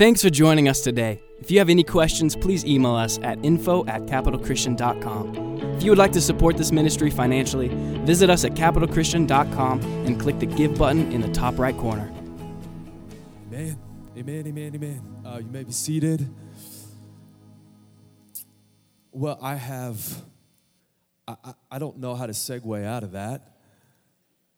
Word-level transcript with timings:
Thanks 0.00 0.22
for 0.22 0.30
joining 0.30 0.66
us 0.66 0.80
today. 0.80 1.20
If 1.40 1.50
you 1.50 1.58
have 1.58 1.68
any 1.68 1.84
questions, 1.84 2.34
please 2.34 2.64
email 2.64 2.94
us 2.94 3.18
at 3.18 3.38
info 3.44 3.84
at 3.84 4.06
capitalchristian.com. 4.06 5.58
If 5.76 5.82
you 5.82 5.90
would 5.90 5.98
like 5.98 6.12
to 6.12 6.22
support 6.22 6.56
this 6.56 6.72
ministry 6.72 7.10
financially, 7.10 7.68
visit 8.06 8.30
us 8.30 8.46
at 8.46 8.52
capitalchristian.com 8.52 9.82
and 10.06 10.18
click 10.18 10.38
the 10.38 10.46
Give 10.46 10.74
button 10.78 11.12
in 11.12 11.20
the 11.20 11.28
top 11.28 11.58
right 11.58 11.76
corner. 11.76 12.10
Amen. 13.52 13.78
Amen. 14.16 14.46
Amen. 14.46 14.74
Amen. 14.74 15.16
Uh, 15.22 15.36
you 15.36 15.50
may 15.50 15.64
be 15.64 15.72
seated. 15.72 16.26
Well, 19.12 19.38
I 19.42 19.56
have, 19.56 20.22
I, 21.28 21.36
I, 21.44 21.54
I 21.72 21.78
don't 21.78 21.98
know 21.98 22.14
how 22.14 22.24
to 22.24 22.32
segue 22.32 22.86
out 22.86 23.02
of 23.02 23.12
that. 23.12 23.42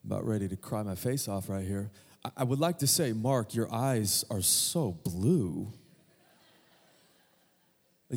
I'm 0.05 0.13
about 0.13 0.25
ready 0.25 0.47
to 0.47 0.57
cry 0.57 0.85
my 0.85 0.95
face 0.95 1.27
off 1.27 1.49
right 1.49 1.67
here. 1.67 1.91
I, 2.37 2.45
would 2.45 2.61
like 2.61 2.79
to 2.79 2.87
say, 2.87 3.13
Mark, 3.13 3.55
your 3.55 3.73
eyes 3.73 4.25
are 4.31 4.43
so 4.43 4.93
blue. 5.05 5.73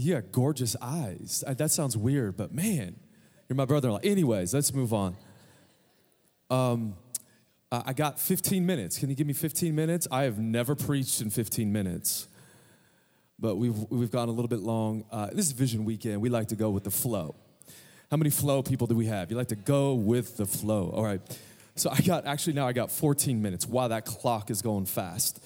Got 0.07 0.31
gorgeous 0.31 0.75
eyes. 0.81 1.43
That 1.47 1.71
sounds 1.71 1.97
weird, 1.97 2.37
but 2.37 2.53
man, 2.53 2.97
you're 3.47 3.55
my 3.55 3.65
brother 3.65 3.87
in 3.87 3.93
law. 3.93 3.99
Anyways, 4.03 4.53
let's 4.53 4.73
move 4.73 4.93
on. 4.93 5.15
Um, 6.49 6.95
I 7.71 7.93
got 7.93 8.19
15 8.19 8.65
minutes. 8.65 8.99
Can 8.99 9.09
you 9.09 9.15
give 9.15 9.25
me 9.25 9.33
15 9.33 9.73
minutes? 9.73 10.07
I 10.11 10.23
have 10.23 10.37
never 10.37 10.75
preached 10.75 11.21
in 11.21 11.29
15 11.29 11.71
minutes, 11.71 12.27
but 13.39 13.55
we've, 13.55 13.75
we've 13.89 14.11
gone 14.11 14.29
a 14.29 14.31
little 14.31 14.47
bit 14.47 14.59
long. 14.59 15.05
Uh, 15.11 15.27
this 15.31 15.47
is 15.47 15.51
Vision 15.51 15.83
Weekend. 15.83 16.21
We 16.21 16.29
like 16.29 16.49
to 16.49 16.55
go 16.55 16.69
with 16.69 16.83
the 16.83 16.91
flow. 16.91 17.35
How 18.11 18.17
many 18.17 18.29
flow 18.29 18.61
people 18.61 18.87
do 18.87 18.95
we 18.95 19.07
have? 19.07 19.31
You 19.31 19.37
like 19.37 19.47
to 19.47 19.55
go 19.55 19.95
with 19.95 20.37
the 20.37 20.45
flow. 20.45 20.91
All 20.93 21.03
right. 21.03 21.21
So 21.75 21.89
I 21.89 21.99
got, 21.99 22.25
actually, 22.25 22.53
now 22.53 22.67
I 22.67 22.73
got 22.73 22.89
14 22.89 23.41
minutes. 23.41 23.67
Wow, 23.67 23.89
that 23.89 24.05
clock 24.05 24.49
is 24.49 24.61
going 24.61 24.85
fast. 24.85 25.43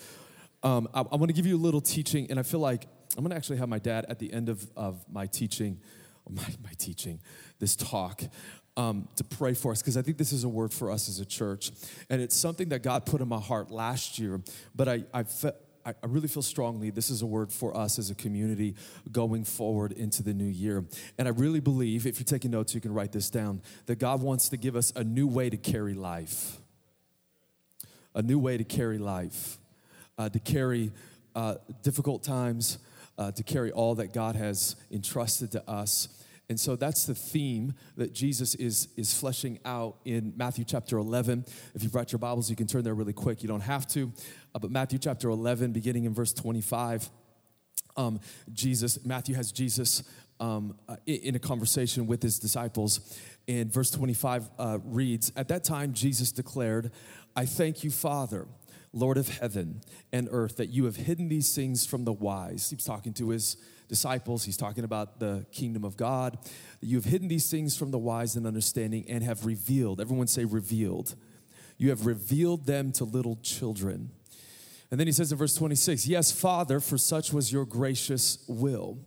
Um, 0.62 0.88
I, 0.94 1.00
I 1.00 1.16
want 1.16 1.28
to 1.30 1.34
give 1.34 1.48
you 1.48 1.56
a 1.56 1.58
little 1.58 1.82
teaching, 1.82 2.28
and 2.30 2.40
I 2.40 2.44
feel 2.44 2.60
like 2.60 2.88
I'm 3.18 3.24
going 3.24 3.32
to 3.32 3.36
actually 3.36 3.58
have 3.58 3.70
my 3.70 3.80
dad 3.80 4.06
at 4.10 4.20
the 4.20 4.32
end 4.32 4.50
of, 4.50 4.66
of 4.76 5.04
my 5.12 5.26
teaching, 5.26 5.80
my, 6.30 6.44
my 6.64 6.72
teaching, 6.78 7.20
this 7.58 7.76
talk, 7.76 8.22
um, 8.78 9.08
to 9.16 9.24
pray 9.24 9.56
for 9.56 9.72
us, 9.72 9.82
because 9.82 9.98
I 9.98 10.04
think 10.04 10.18
this 10.18 10.32
is 10.32 10.44
a 10.44 10.50
word 10.50 10.72
for 10.72 10.92
us 10.92 11.10
as 11.10 11.20
a 11.20 11.26
church. 11.26 11.72
And 12.10 12.22
it's 12.22 12.36
something 12.36 12.70
that 12.70 12.84
God 12.84 13.06
put 13.06 13.22
in 13.22 13.28
my 13.28 13.40
heart 13.40 13.72
last 13.72 14.20
year, 14.20 14.40
but 14.76 14.88
I, 14.88 15.04
I, 15.12 15.24
fe- 15.24 15.54
I 15.90 15.94
I 16.04 16.08
really 16.08 16.28
feel 16.28 16.44
strongly 16.44 16.92
this 16.92 17.10
is 17.10 17.22
a 17.22 17.26
word 17.26 17.52
for 17.52 17.76
us 17.76 18.00
as 18.00 18.10
a 18.10 18.16
community 18.16 18.76
going 19.12 19.44
forward 19.44 19.92
into 19.92 20.24
the 20.24 20.34
new 20.34 20.46
year. 20.46 20.86
And 21.18 21.28
I 21.28 21.32
really 21.32 21.60
believe, 21.60 22.06
if 22.06 22.20
you're 22.20 22.26
taking 22.26 22.52
notes, 22.52 22.76
you 22.76 22.82
can 22.82 22.94
write 22.94 23.12
this 23.12 23.30
down, 23.30 23.62
that 23.86 24.00
God 24.00 24.22
wants 24.22 24.50
to 24.50 24.58
give 24.58 24.76
us 24.76 24.94
a 24.96 25.04
new 25.04 25.28
way 25.28 25.50
to 25.50 25.58
carry 25.58 25.94
life. 25.94 26.58
A 28.16 28.22
new 28.22 28.40
way 28.40 28.58
to 28.58 28.64
carry 28.64 28.98
life, 28.98 29.60
uh, 30.18 30.30
to 30.30 30.40
carry 30.40 30.92
uh, 31.36 31.56
difficult 31.84 32.24
times, 32.24 32.80
uh, 33.18 33.32
to 33.32 33.44
carry 33.44 33.72
all 33.72 33.96
that 33.96 34.14
God 34.14 34.36
has 34.36 34.76
entrusted 34.92 35.52
to 35.52 35.70
us. 35.70 36.08
And 36.50 36.60
so 36.60 36.76
that's 36.76 37.06
the 37.06 37.14
theme 37.14 37.74
that 37.96 38.12
Jesus 38.12 38.56
is, 38.56 38.88
is 38.98 39.14
fleshing 39.14 39.60
out 39.66 39.98
in 40.04 40.34
Matthew 40.36 40.66
chapter 40.66 40.98
11. 40.98 41.46
If 41.76 41.84
you've 41.84 41.92
brought 41.92 42.12
your 42.12 42.20
Bibles, 42.20 42.50
you 42.50 42.56
can 42.56 42.66
turn 42.66 42.84
there 42.84 42.96
really 42.96 43.14
quick. 43.14 43.44
You 43.44 43.48
don't 43.48 43.62
have 43.62 43.88
to. 43.90 44.12
Uh, 44.56 44.60
but 44.60 44.72
Matthew 44.72 44.98
chapter 44.98 45.30
11, 45.30 45.74
beginning 45.74 46.06
in 46.06 46.14
verse 46.14 46.34
25, 46.34 47.08
um, 47.96 48.20
Jesus, 48.52 49.06
Matthew 49.06 49.36
has 49.36 49.52
Jesus 49.52 50.02
um, 50.40 50.76
uh, 50.88 50.96
in, 51.06 51.36
a 51.36 51.40
conversation 51.40 52.08
with 52.08 52.24
his 52.24 52.40
disciples. 52.40 53.20
And 53.48 53.72
verse 53.72 53.92
25 53.92 54.50
uh, 54.58 54.80
reads 54.84 55.32
At 55.36 55.50
that 55.50 55.64
time, 55.64 55.94
Jesus 55.94 56.32
declared, 56.32 56.92
I 57.36 57.46
thank 57.46 57.84
you, 57.84 57.92
Father. 57.92 58.48
Lord 58.92 59.18
of 59.18 59.28
heaven 59.38 59.82
and 60.12 60.28
earth, 60.32 60.58
that 60.58 60.70
you 60.70 60.86
have 60.86 60.96
hidden 60.96 61.30
these 61.30 61.54
things 61.54 61.86
from 61.86 62.06
the 62.06 62.12
wise. 62.12 62.72
He's 62.72 62.84
talking 62.84 63.14
to 63.14 63.30
his 63.30 63.56
disciples. 63.90 64.46
He's 64.46 64.56
talking 64.56 64.86
about 64.86 65.20
the 65.20 65.46
kingdom 65.52 65.84
of 65.84 65.98
God. 65.98 66.38
You 66.80 66.96
have 66.96 67.06
hidden 67.06 67.28
these 67.28 67.52
things 67.52 67.76
from 67.76 67.92
the 67.92 67.98
wise 67.98 68.38
and 68.38 68.48
understanding 68.48 69.04
and 69.10 69.22
have 69.24 69.46
revealed. 69.46 70.00
Everyone 70.00 70.28
say, 70.28 70.46
revealed. 70.46 71.16
You 71.78 71.90
have 71.90 72.06
revealed 72.06 72.66
them 72.66 72.94
to 72.94 73.04
little 73.04 73.38
children. 73.42 74.12
And 74.92 75.00
then 75.00 75.08
he 75.08 75.14
says 75.14 75.32
in 75.32 75.38
verse 75.38 75.56
26, 75.56 76.08
Yes, 76.08 76.32
Father, 76.32 76.80
for 76.80 76.98
such 76.98 77.34
was 77.34 77.52
your 77.52 77.66
gracious 77.66 78.44
will. 78.48 78.98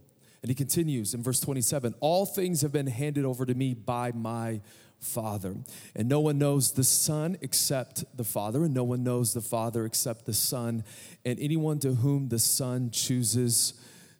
And 0.42 0.48
he 0.48 0.54
continues 0.54 1.14
in 1.14 1.22
verse 1.22 1.40
27 1.40 1.94
All 2.00 2.26
things 2.26 2.60
have 2.60 2.72
been 2.72 2.88
handed 2.88 3.24
over 3.24 3.46
to 3.46 3.54
me 3.54 3.74
by 3.74 4.12
my 4.12 4.60
Father. 4.98 5.56
And 5.96 6.08
no 6.08 6.20
one 6.20 6.38
knows 6.38 6.72
the 6.72 6.84
Son 6.84 7.36
except 7.40 8.04
the 8.16 8.24
Father, 8.24 8.64
and 8.64 8.74
no 8.74 8.84
one 8.84 9.02
knows 9.02 9.34
the 9.34 9.40
Father 9.40 9.84
except 9.84 10.26
the 10.26 10.32
Son, 10.32 10.84
and 11.24 11.38
anyone 11.40 11.78
to 11.80 11.94
whom 11.94 12.28
the 12.28 12.38
Son 12.38 12.90
chooses 12.90 13.74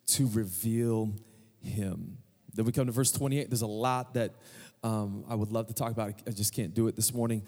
to 0.07 0.29
reveal 0.33 1.13
him. 1.61 2.17
Then 2.53 2.65
we 2.65 2.71
come 2.71 2.85
to 2.85 2.91
verse 2.91 3.11
28. 3.11 3.49
There's 3.49 3.61
a 3.61 3.67
lot 3.67 4.13
that 4.13 4.35
um, 4.83 5.23
I 5.29 5.35
would 5.35 5.51
love 5.51 5.67
to 5.67 5.73
talk 5.73 5.91
about. 5.91 6.13
I 6.27 6.31
just 6.31 6.53
can't 6.53 6.73
do 6.73 6.87
it 6.87 6.95
this 6.95 7.13
morning. 7.13 7.43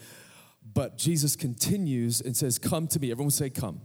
But 0.74 0.98
Jesus 0.98 1.36
continues 1.36 2.20
and 2.20 2.36
says, 2.36 2.58
Come 2.58 2.88
to 2.88 2.98
me. 2.98 3.10
Everyone 3.10 3.30
say, 3.30 3.50
Come. 3.50 3.80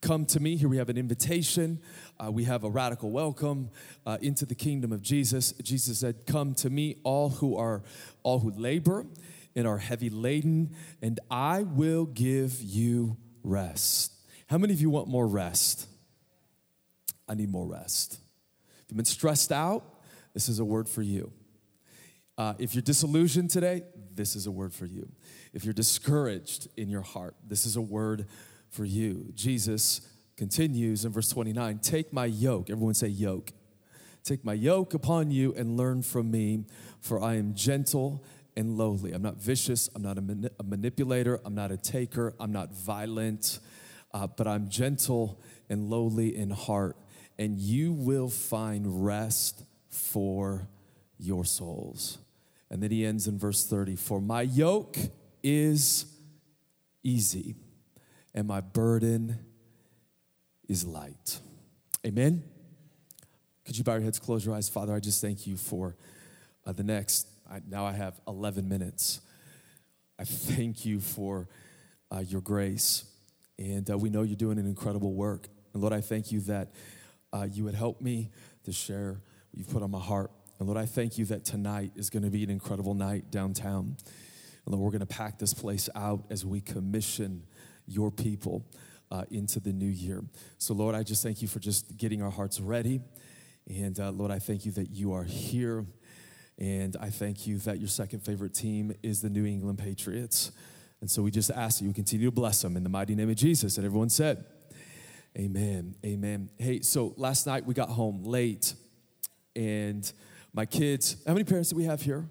Come 0.00 0.26
to 0.26 0.40
me. 0.40 0.56
Here 0.56 0.68
we 0.68 0.76
have 0.76 0.90
an 0.90 0.96
invitation. 0.96 1.80
Uh, 2.24 2.30
we 2.30 2.44
have 2.44 2.62
a 2.62 2.70
radical 2.70 3.10
welcome 3.10 3.70
uh, 4.06 4.16
into 4.20 4.46
the 4.46 4.54
kingdom 4.54 4.92
of 4.92 5.02
Jesus. 5.02 5.52
Jesus 5.60 5.98
said, 5.98 6.24
"Come 6.24 6.54
to 6.56 6.70
me, 6.70 6.98
all 7.02 7.30
who 7.30 7.56
are 7.56 7.82
all 8.22 8.38
who 8.38 8.50
labor 8.52 9.06
and 9.56 9.66
are 9.66 9.78
heavy 9.78 10.08
laden, 10.08 10.70
and 11.02 11.18
I 11.32 11.64
will 11.64 12.06
give 12.06 12.62
you 12.62 13.16
rest." 13.42 14.12
How 14.46 14.56
many 14.56 14.72
of 14.72 14.80
you 14.80 14.88
want 14.88 15.08
more 15.08 15.26
rest? 15.26 15.88
I 17.28 17.34
need 17.34 17.50
more 17.50 17.66
rest. 17.66 18.14
If 18.82 18.90
you've 18.90 18.96
been 18.96 19.04
stressed 19.04 19.52
out, 19.52 19.84
this 20.34 20.48
is 20.48 20.58
a 20.58 20.64
word 20.64 20.88
for 20.88 21.02
you. 21.02 21.32
Uh, 22.36 22.54
if 22.58 22.74
you're 22.74 22.82
disillusioned 22.82 23.50
today, 23.50 23.82
this 24.14 24.36
is 24.36 24.46
a 24.46 24.50
word 24.50 24.72
for 24.72 24.86
you. 24.86 25.08
If 25.52 25.64
you're 25.64 25.74
discouraged 25.74 26.68
in 26.76 26.88
your 26.88 27.02
heart, 27.02 27.34
this 27.46 27.66
is 27.66 27.76
a 27.76 27.80
word 27.80 28.26
for 28.70 28.84
you. 28.84 29.32
Jesus 29.34 30.00
continues 30.36 31.04
in 31.04 31.12
verse 31.12 31.28
29 31.28 31.80
Take 31.80 32.12
my 32.12 32.26
yoke. 32.26 32.70
Everyone 32.70 32.94
say 32.94 33.08
yoke. 33.08 33.52
Take 34.22 34.44
my 34.44 34.52
yoke 34.52 34.94
upon 34.94 35.30
you 35.30 35.54
and 35.54 35.76
learn 35.76 36.02
from 36.02 36.30
me, 36.30 36.64
for 37.00 37.22
I 37.22 37.36
am 37.36 37.54
gentle 37.54 38.24
and 38.56 38.76
lowly. 38.76 39.12
I'm 39.12 39.22
not 39.22 39.36
vicious. 39.36 39.88
I'm 39.94 40.02
not 40.02 40.18
a, 40.18 40.52
a 40.60 40.64
manipulator. 40.64 41.40
I'm 41.44 41.54
not 41.54 41.70
a 41.72 41.76
taker. 41.76 42.34
I'm 42.38 42.52
not 42.52 42.72
violent, 42.74 43.60
uh, 44.12 44.26
but 44.26 44.46
I'm 44.46 44.68
gentle 44.68 45.40
and 45.68 45.88
lowly 45.88 46.36
in 46.36 46.50
heart. 46.50 46.96
And 47.38 47.58
you 47.58 47.92
will 47.92 48.28
find 48.28 49.04
rest 49.04 49.62
for 49.88 50.68
your 51.18 51.44
souls. 51.44 52.18
And 52.70 52.82
then 52.82 52.90
he 52.90 53.06
ends 53.06 53.26
in 53.26 53.38
verse 53.38 53.64
30 53.64 53.96
For 53.96 54.20
my 54.20 54.42
yoke 54.42 54.96
is 55.42 56.06
easy 57.02 57.54
and 58.34 58.46
my 58.46 58.60
burden 58.60 59.38
is 60.68 60.84
light. 60.84 61.40
Amen. 62.06 62.42
Could 63.64 63.76
you 63.76 63.84
bow 63.84 63.94
your 63.94 64.02
heads, 64.02 64.18
close 64.18 64.44
your 64.44 64.54
eyes? 64.54 64.68
Father, 64.68 64.94
I 64.94 65.00
just 65.00 65.20
thank 65.20 65.46
you 65.46 65.56
for 65.56 65.96
uh, 66.64 66.72
the 66.72 66.82
next, 66.82 67.26
I, 67.50 67.60
now 67.68 67.84
I 67.84 67.92
have 67.92 68.20
11 68.26 68.68
minutes. 68.68 69.20
I 70.18 70.24
thank 70.24 70.84
you 70.84 71.00
for 71.00 71.48
uh, 72.10 72.20
your 72.20 72.40
grace. 72.40 73.04
And 73.58 73.90
uh, 73.90 73.98
we 73.98 74.10
know 74.10 74.22
you're 74.22 74.36
doing 74.36 74.58
an 74.58 74.66
incredible 74.66 75.12
work. 75.12 75.48
And 75.72 75.82
Lord, 75.82 75.92
I 75.92 76.00
thank 76.00 76.32
you 76.32 76.40
that 76.40 76.72
uh, 77.32 77.46
you 77.50 77.64
would 77.64 77.74
help 77.74 78.00
me 78.00 78.30
to 78.64 78.72
share 78.72 79.20
what 79.50 79.58
you've 79.58 79.70
put 79.70 79.82
on 79.82 79.90
my 79.90 80.00
heart. 80.00 80.30
And 80.58 80.68
Lord, 80.68 80.78
I 80.78 80.86
thank 80.86 81.18
you 81.18 81.24
that 81.26 81.44
tonight 81.44 81.92
is 81.94 82.10
going 82.10 82.24
to 82.24 82.30
be 82.30 82.42
an 82.42 82.50
incredible 82.50 82.94
night 82.94 83.30
downtown. 83.30 83.96
And 84.64 84.74
Lord, 84.74 84.80
we're 84.80 84.98
going 84.98 85.06
to 85.06 85.14
pack 85.14 85.38
this 85.38 85.54
place 85.54 85.88
out 85.94 86.24
as 86.30 86.44
we 86.44 86.60
commission 86.60 87.44
your 87.86 88.10
people 88.10 88.64
uh, 89.10 89.24
into 89.30 89.60
the 89.60 89.72
new 89.72 89.88
year. 89.88 90.22
So, 90.58 90.74
Lord, 90.74 90.94
I 90.94 91.02
just 91.02 91.22
thank 91.22 91.40
you 91.42 91.48
for 91.48 91.58
just 91.58 91.96
getting 91.96 92.22
our 92.22 92.30
hearts 92.30 92.60
ready. 92.60 93.00
And 93.68 93.98
uh, 93.98 94.10
Lord, 94.10 94.30
I 94.30 94.38
thank 94.38 94.66
you 94.66 94.72
that 94.72 94.90
you 94.90 95.12
are 95.12 95.24
here. 95.24 95.86
And 96.58 96.96
I 97.00 97.10
thank 97.10 97.46
you 97.46 97.58
that 97.58 97.78
your 97.78 97.88
second 97.88 98.20
favorite 98.20 98.52
team 98.52 98.92
is 99.02 99.22
the 99.22 99.30
New 99.30 99.46
England 99.46 99.78
Patriots. 99.78 100.50
And 101.00 101.08
so 101.10 101.22
we 101.22 101.30
just 101.30 101.50
ask 101.50 101.78
that 101.78 101.84
you 101.84 101.92
continue 101.92 102.26
to 102.26 102.32
bless 102.32 102.62
them 102.62 102.76
in 102.76 102.82
the 102.82 102.88
mighty 102.88 103.14
name 103.14 103.30
of 103.30 103.36
Jesus. 103.36 103.76
And 103.76 103.86
everyone 103.86 104.08
said, 104.08 104.44
Amen. 105.36 105.94
Amen. 106.04 106.50
Hey, 106.58 106.80
so 106.80 107.14
last 107.16 107.46
night 107.46 107.64
we 107.64 107.74
got 107.74 107.88
home 107.88 108.24
late, 108.24 108.74
and 109.54 110.10
my 110.52 110.66
kids, 110.66 111.16
how 111.26 111.32
many 111.32 111.44
parents 111.44 111.70
do 111.70 111.76
we 111.76 111.84
have 111.84 112.02
here? 112.02 112.28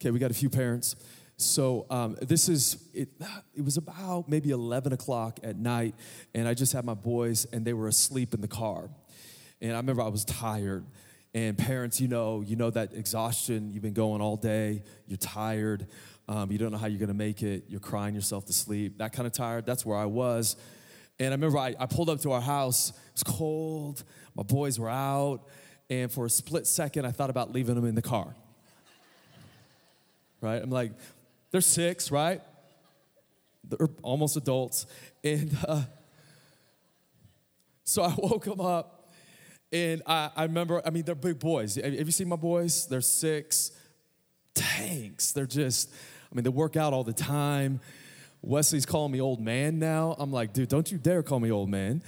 Okay, 0.00 0.10
we 0.10 0.18
got 0.18 0.30
a 0.30 0.34
few 0.34 0.48
parents. 0.48 0.96
So 1.36 1.86
um, 1.90 2.16
this 2.22 2.48
is 2.48 2.88
it. 2.94 3.08
It 3.54 3.64
was 3.64 3.76
about 3.76 4.28
maybe 4.28 4.50
eleven 4.50 4.92
o'clock 4.92 5.40
at 5.42 5.56
night, 5.56 5.94
and 6.34 6.48
I 6.48 6.54
just 6.54 6.72
had 6.72 6.84
my 6.84 6.94
boys, 6.94 7.44
and 7.52 7.64
they 7.64 7.72
were 7.72 7.88
asleep 7.88 8.34
in 8.34 8.40
the 8.40 8.48
car. 8.48 8.88
And 9.60 9.72
I 9.72 9.76
remember 9.76 10.02
I 10.02 10.08
was 10.08 10.24
tired. 10.24 10.86
And 11.34 11.58
parents, 11.58 12.00
you 12.00 12.08
know, 12.08 12.40
you 12.40 12.56
know 12.56 12.70
that 12.70 12.94
exhaustion. 12.94 13.70
You've 13.72 13.82
been 13.82 13.92
going 13.92 14.22
all 14.22 14.36
day. 14.36 14.82
You're 15.06 15.18
tired. 15.18 15.86
Um, 16.26 16.50
you 16.50 16.56
don't 16.56 16.72
know 16.72 16.78
how 16.78 16.86
you're 16.86 16.98
going 16.98 17.08
to 17.08 17.14
make 17.14 17.42
it. 17.42 17.64
You're 17.68 17.80
crying 17.80 18.14
yourself 18.14 18.46
to 18.46 18.52
sleep. 18.52 18.98
That 18.98 19.12
kind 19.12 19.26
of 19.26 19.32
tired. 19.32 19.66
That's 19.66 19.84
where 19.84 19.98
I 19.98 20.06
was. 20.06 20.56
And 21.20 21.28
I 21.28 21.30
remember 21.32 21.58
I, 21.58 21.74
I 21.78 21.86
pulled 21.86 22.10
up 22.10 22.20
to 22.20 22.32
our 22.32 22.40
house. 22.40 22.90
It 22.90 22.94
was 23.14 23.22
cold. 23.24 24.04
My 24.34 24.42
boys 24.42 24.78
were 24.78 24.90
out. 24.90 25.40
And 25.90 26.12
for 26.12 26.26
a 26.26 26.30
split 26.30 26.66
second, 26.66 27.06
I 27.06 27.10
thought 27.10 27.30
about 27.30 27.52
leaving 27.52 27.74
them 27.74 27.86
in 27.86 27.94
the 27.94 28.02
car. 28.02 28.34
Right? 30.40 30.62
I'm 30.62 30.70
like, 30.70 30.92
they're 31.50 31.60
six, 31.60 32.10
right? 32.10 32.40
They're 33.64 33.88
almost 34.02 34.36
adults. 34.36 34.86
And 35.24 35.56
uh, 35.66 35.82
so 37.84 38.02
I 38.02 38.14
woke 38.18 38.44
them 38.44 38.60
up. 38.60 39.12
And 39.72 40.02
I, 40.06 40.30
I 40.36 40.42
remember, 40.44 40.80
I 40.84 40.90
mean, 40.90 41.02
they're 41.02 41.14
big 41.14 41.38
boys. 41.38 41.74
Have 41.76 41.92
you 41.92 42.10
seen 42.12 42.28
my 42.28 42.36
boys? 42.36 42.86
They're 42.86 43.00
six 43.00 43.72
tanks. 44.54 45.32
They're 45.32 45.46
just, 45.46 45.90
I 46.30 46.34
mean, 46.34 46.44
they 46.44 46.50
work 46.50 46.76
out 46.76 46.92
all 46.92 47.04
the 47.04 47.12
time. 47.12 47.80
Wesley's 48.42 48.86
calling 48.86 49.12
me 49.12 49.20
old 49.20 49.40
man 49.40 49.78
now. 49.78 50.14
I'm 50.18 50.32
like, 50.32 50.52
dude, 50.52 50.68
don't 50.68 50.90
you 50.90 50.98
dare 50.98 51.22
call 51.22 51.40
me 51.40 51.50
old 51.50 51.68
man. 51.68 52.02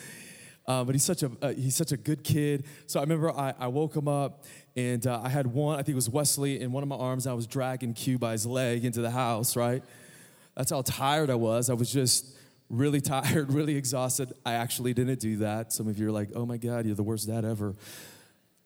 Uh, 0.67 0.85
but 0.85 0.95
he's 0.95 1.05
such 1.05 1.23
a 1.23 1.31
uh, 1.43 1.53
he's 1.53 1.75
such 1.75 1.91
a 1.91 1.97
good 1.97 2.23
kid. 2.23 2.65
So 2.87 3.01
I 3.01 3.03
remember 3.03 3.33
I, 3.33 3.55
I 3.59 3.67
woke 3.67 3.97
him 3.97 4.07
up 4.07 4.45
and 4.77 5.05
uh, 5.07 5.21
I 5.23 5.29
had 5.29 5.47
one. 5.47 5.75
I 5.75 5.79
think 5.79 5.91
it 5.91 5.95
was 5.97 6.09
Wesley 6.09 6.61
in 6.61 6.71
one 6.71 6.83
of 6.83 6.89
my 6.89 6.97
arms. 6.97 7.27
and 7.27 7.33
I 7.33 7.35
was 7.35 7.47
dragging 7.47 7.93
Q 7.93 8.19
by 8.19 8.33
his 8.33 8.47
leg 8.47 8.85
into 8.85 9.01
the 9.01 9.11
house. 9.11 9.57
Right. 9.57 9.83
That's 10.55 10.71
how 10.71 10.83
tired 10.83 11.31
I 11.31 11.35
was. 11.35 11.71
I 11.71 11.75
was 11.75 11.93
just 11.93 12.27
really 12.69 13.01
tired, 13.01 13.53
really 13.53 13.77
exhausted. 13.77 14.33
I 14.47 14.53
actually 14.53 14.95
didn't 14.95 15.19
do 15.19 15.39
that. 15.39 15.73
Some 15.73 15.89
of 15.89 15.99
you 15.99 16.09
are 16.09 16.13
like, 16.13 16.31
oh 16.35 16.47
my 16.47 16.57
God, 16.57 16.87
you're 16.87 16.95
the 16.95 17.03
worst 17.03 17.27
dad 17.27 17.45
ever. 17.45 17.75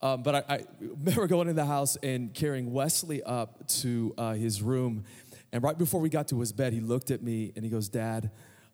Um, 0.03 0.23
but 0.23 0.35
I, 0.35 0.57
I, 0.57 0.65
remember 0.81 1.27
going 1.27 1.49
in 1.49 1.57
the 1.57 1.65
house 1.65 1.97
and 2.03 2.35
carrying 2.35 2.75
Wesley 2.75 3.23
up 3.23 3.67
to 3.69 4.13
uh, 4.19 4.35
his 4.35 4.61
room 4.61 5.05
and 5.55 5.63
right 5.63 5.79
before 5.79 6.01
we 6.01 6.09
got 6.09 6.27
to 6.29 6.41
his 6.41 6.51
bed, 6.53 6.73
he 6.73 6.81
looked 6.81 7.13
at 7.13 7.23
me 7.23 7.53
and 7.55 7.65
he 7.65 7.71
goes, 7.71 7.89
Dad, 7.89 8.33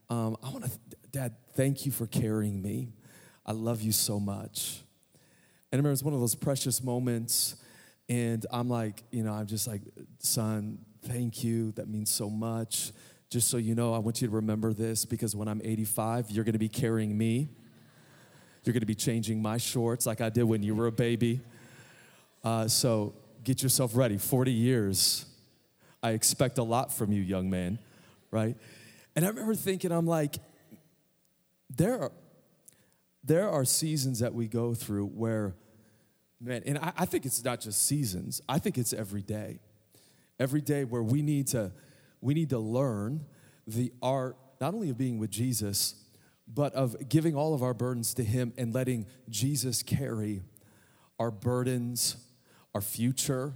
um, 0.09 0.35
I 0.43 0.49
want 0.49 0.65
to, 0.65 0.71
Dad, 1.13 1.35
thank 1.53 1.85
you 1.85 1.93
for 1.93 2.07
carrying 2.07 2.63
me. 2.63 2.89
I 3.45 3.53
love 3.53 3.83
you 3.83 3.93
so 3.93 4.19
much. 4.19 4.81
And 5.71 5.75
I 5.75 5.77
remember 5.77 5.91
it 5.91 5.93
was 5.93 6.05
one 6.05 6.15
of 6.15 6.21
those 6.21 6.35
precious 6.35 6.83
moments. 6.83 7.57
And 8.09 8.47
I'm 8.51 8.71
like, 8.71 9.03
you 9.11 9.23
know, 9.23 9.35
I'm 9.35 9.47
just 9.47 9.69
like, 9.69 9.83
son, 10.21 10.79
thank 11.03 11.45
you. 11.45 11.73
That 11.73 11.87
means 11.87 12.11
so 12.11 12.31
much. 12.31 12.93
Just 13.29 13.51
so 13.51 13.59
you 13.59 13.75
know, 13.75 13.93
I 13.93 13.99
want 13.99 14.23
you 14.23 14.29
to 14.29 14.35
remember 14.35 14.73
this 14.73 15.05
because 15.05 15.37
when 15.37 15.49
I'm 15.49 15.61
85, 15.63 16.31
you're 16.31 16.45
going 16.45 16.55
to 16.55 16.59
be 16.59 16.71
carrying 16.71 17.17
me. 17.17 17.51
You're 18.65 18.73
going 18.73 18.81
to 18.81 18.87
be 18.87 18.95
changing 18.95 19.43
my 19.43 19.59
shorts 19.59 20.07
like 20.07 20.23
I 20.23 20.31
did 20.31 20.45
when 20.45 20.63
you 20.63 20.75
were 20.75 20.87
a 20.87 20.93
baby. 20.93 21.43
Uh, 22.43 22.69
so 22.69 23.13
get 23.45 23.63
yourself 23.63 23.95
ready. 23.95 24.17
40 24.17 24.51
years 24.51 25.27
I 26.03 26.11
expect 26.11 26.59
a 26.59 26.63
lot 26.63 26.93
from 26.93 27.13
you, 27.13 27.23
young 27.23 27.51
man, 27.51 27.79
right? 28.31 28.57
And 29.15 29.25
I 29.25 29.29
remember 29.29 29.55
thinking, 29.55 29.93
I'm 29.93 30.07
like, 30.07 30.37
there 31.69 32.01
are, 32.01 32.13
there 33.23 33.49
are 33.49 33.65
seasons 33.65 34.21
that 34.21 34.35
we 34.35 34.49
go 34.49 34.75
through 34.75 35.07
where, 35.07 35.55
man, 36.41 36.63
and 36.65 36.79
I, 36.79 36.93
I 36.99 37.05
think 37.05 37.27
it's 37.27 37.45
not 37.45 37.61
just 37.61 37.87
seasons, 37.87 38.41
I 38.49 38.59
think 38.59 38.79
it's 38.79 38.93
every 38.93 39.23
day. 39.23 39.61
Every 40.39 40.63
day 40.63 40.85
where 40.85 41.03
we 41.03 41.21
need 41.21 41.49
to, 41.49 41.71
we 42.23 42.33
need 42.33 42.49
to 42.51 42.59
learn 42.59 43.27
the 43.67 43.93
art 44.03 44.37
not 44.61 44.75
only 44.75 44.91
of 44.91 44.97
being 44.97 45.19
with 45.19 45.31
Jesus, 45.31 45.95
but 46.47 46.75
of 46.75 47.09
giving 47.09 47.35
all 47.35 47.55
of 47.55 47.63
our 47.63 47.75
burdens 47.75 48.15
to 48.15 48.25
Him 48.25 48.53
and 48.57 48.75
letting 48.75 49.07
Jesus 49.29 49.83
carry 49.83 50.43
our 51.19 51.31
burdens, 51.31 52.17
our 52.75 52.81
future, 52.81 53.53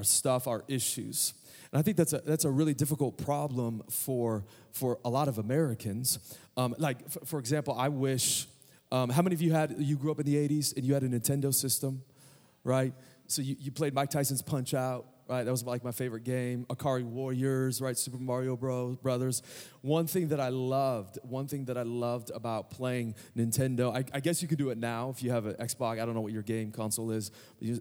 our 0.00 0.04
stuff, 0.04 0.48
our 0.48 0.64
issues. 0.66 1.34
And 1.70 1.78
I 1.78 1.82
think 1.82 1.98
that's 1.98 2.14
a, 2.14 2.22
that's 2.24 2.46
a 2.46 2.50
really 2.50 2.72
difficult 2.72 3.18
problem 3.18 3.82
for, 3.90 4.46
for 4.72 4.98
a 5.04 5.10
lot 5.10 5.28
of 5.28 5.36
Americans. 5.36 6.18
Um, 6.56 6.74
like, 6.78 6.96
f- 7.04 7.18
for 7.26 7.38
example, 7.38 7.74
I 7.78 7.90
wish, 7.90 8.46
um, 8.90 9.10
how 9.10 9.20
many 9.20 9.34
of 9.34 9.42
you 9.42 9.52
had, 9.52 9.74
you 9.78 9.96
grew 9.96 10.10
up 10.10 10.18
in 10.18 10.24
the 10.24 10.36
80s 10.36 10.74
and 10.74 10.86
you 10.86 10.94
had 10.94 11.02
a 11.02 11.08
Nintendo 11.08 11.52
system, 11.52 12.00
right? 12.64 12.94
So 13.26 13.42
you, 13.42 13.56
you 13.60 13.70
played 13.70 13.92
Mike 13.92 14.08
Tyson's 14.08 14.40
Punch 14.40 14.72
Out, 14.72 15.04
right? 15.30 15.44
That 15.44 15.50
was 15.50 15.64
like 15.64 15.84
my 15.84 15.92
favorite 15.92 16.24
game. 16.24 16.66
Ikari 16.68 17.04
Warriors, 17.04 17.80
right? 17.80 17.96
Super 17.96 18.18
Mario 18.18 18.56
Bros. 18.56 18.96
Brothers. 18.96 19.42
One 19.80 20.06
thing 20.06 20.28
that 20.28 20.40
I 20.40 20.48
loved, 20.48 21.18
one 21.22 21.46
thing 21.46 21.66
that 21.66 21.78
I 21.78 21.82
loved 21.82 22.30
about 22.34 22.70
playing 22.70 23.14
Nintendo, 23.36 23.96
I, 23.96 24.04
I 24.12 24.20
guess 24.20 24.42
you 24.42 24.48
could 24.48 24.58
do 24.58 24.70
it 24.70 24.78
now 24.78 25.10
if 25.10 25.22
you 25.22 25.30
have 25.30 25.46
an 25.46 25.54
Xbox. 25.54 26.00
I 26.00 26.04
don't 26.04 26.14
know 26.14 26.20
what 26.20 26.32
your 26.32 26.42
game 26.42 26.72
console 26.72 27.12
is, 27.12 27.30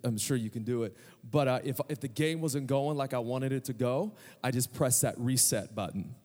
I'm 0.04 0.18
sure 0.18 0.38
you 0.38 0.51
can 0.51 0.63
do 0.63 0.84
it. 0.84 0.96
But 1.30 1.48
uh, 1.48 1.60
if, 1.63 1.81
if 1.90 2.00
the 2.00 2.07
game 2.07 2.40
wasn't 2.40 2.68
going 2.68 2.96
like 2.96 3.13
I 3.13 3.19
wanted 3.19 3.51
it 3.51 3.66
to 3.66 3.74
go, 3.74 4.13
I 4.44 4.51
just 4.51 4.72
press 4.74 5.01
that 5.01 5.16
reset 5.18 5.74
button. 5.74 6.16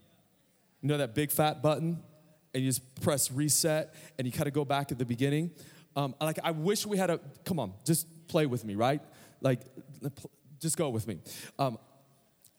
You 0.83 0.89
know 0.91 0.99
that 0.99 1.15
big 1.15 1.31
fat 1.31 1.63
button? 1.63 2.03
And 2.53 2.63
you 2.63 2.69
just 2.69 3.01
press 3.01 3.33
reset 3.33 3.95
and 4.17 4.27
you 4.27 4.33
kind 4.33 4.47
of 4.47 4.53
go 4.53 4.65
back 4.65 4.93
at 4.93 4.99
the 4.99 5.05
beginning. 5.05 5.51
Um, 5.97 6.15
like, 6.21 6.39
I 6.45 6.53
wish 6.53 6.87
we 6.87 6.99
had 6.99 7.11
a, 7.11 7.19
come 7.45 7.59
on, 7.59 7.73
just 7.85 8.07
play 8.29 8.47
with 8.47 8.65
me, 8.65 8.75
right? 8.77 9.01
Like, 9.41 9.61
just 10.65 10.77
go 10.77 10.89
with 10.89 11.07
me. 11.07 11.19
Um, 11.59 11.79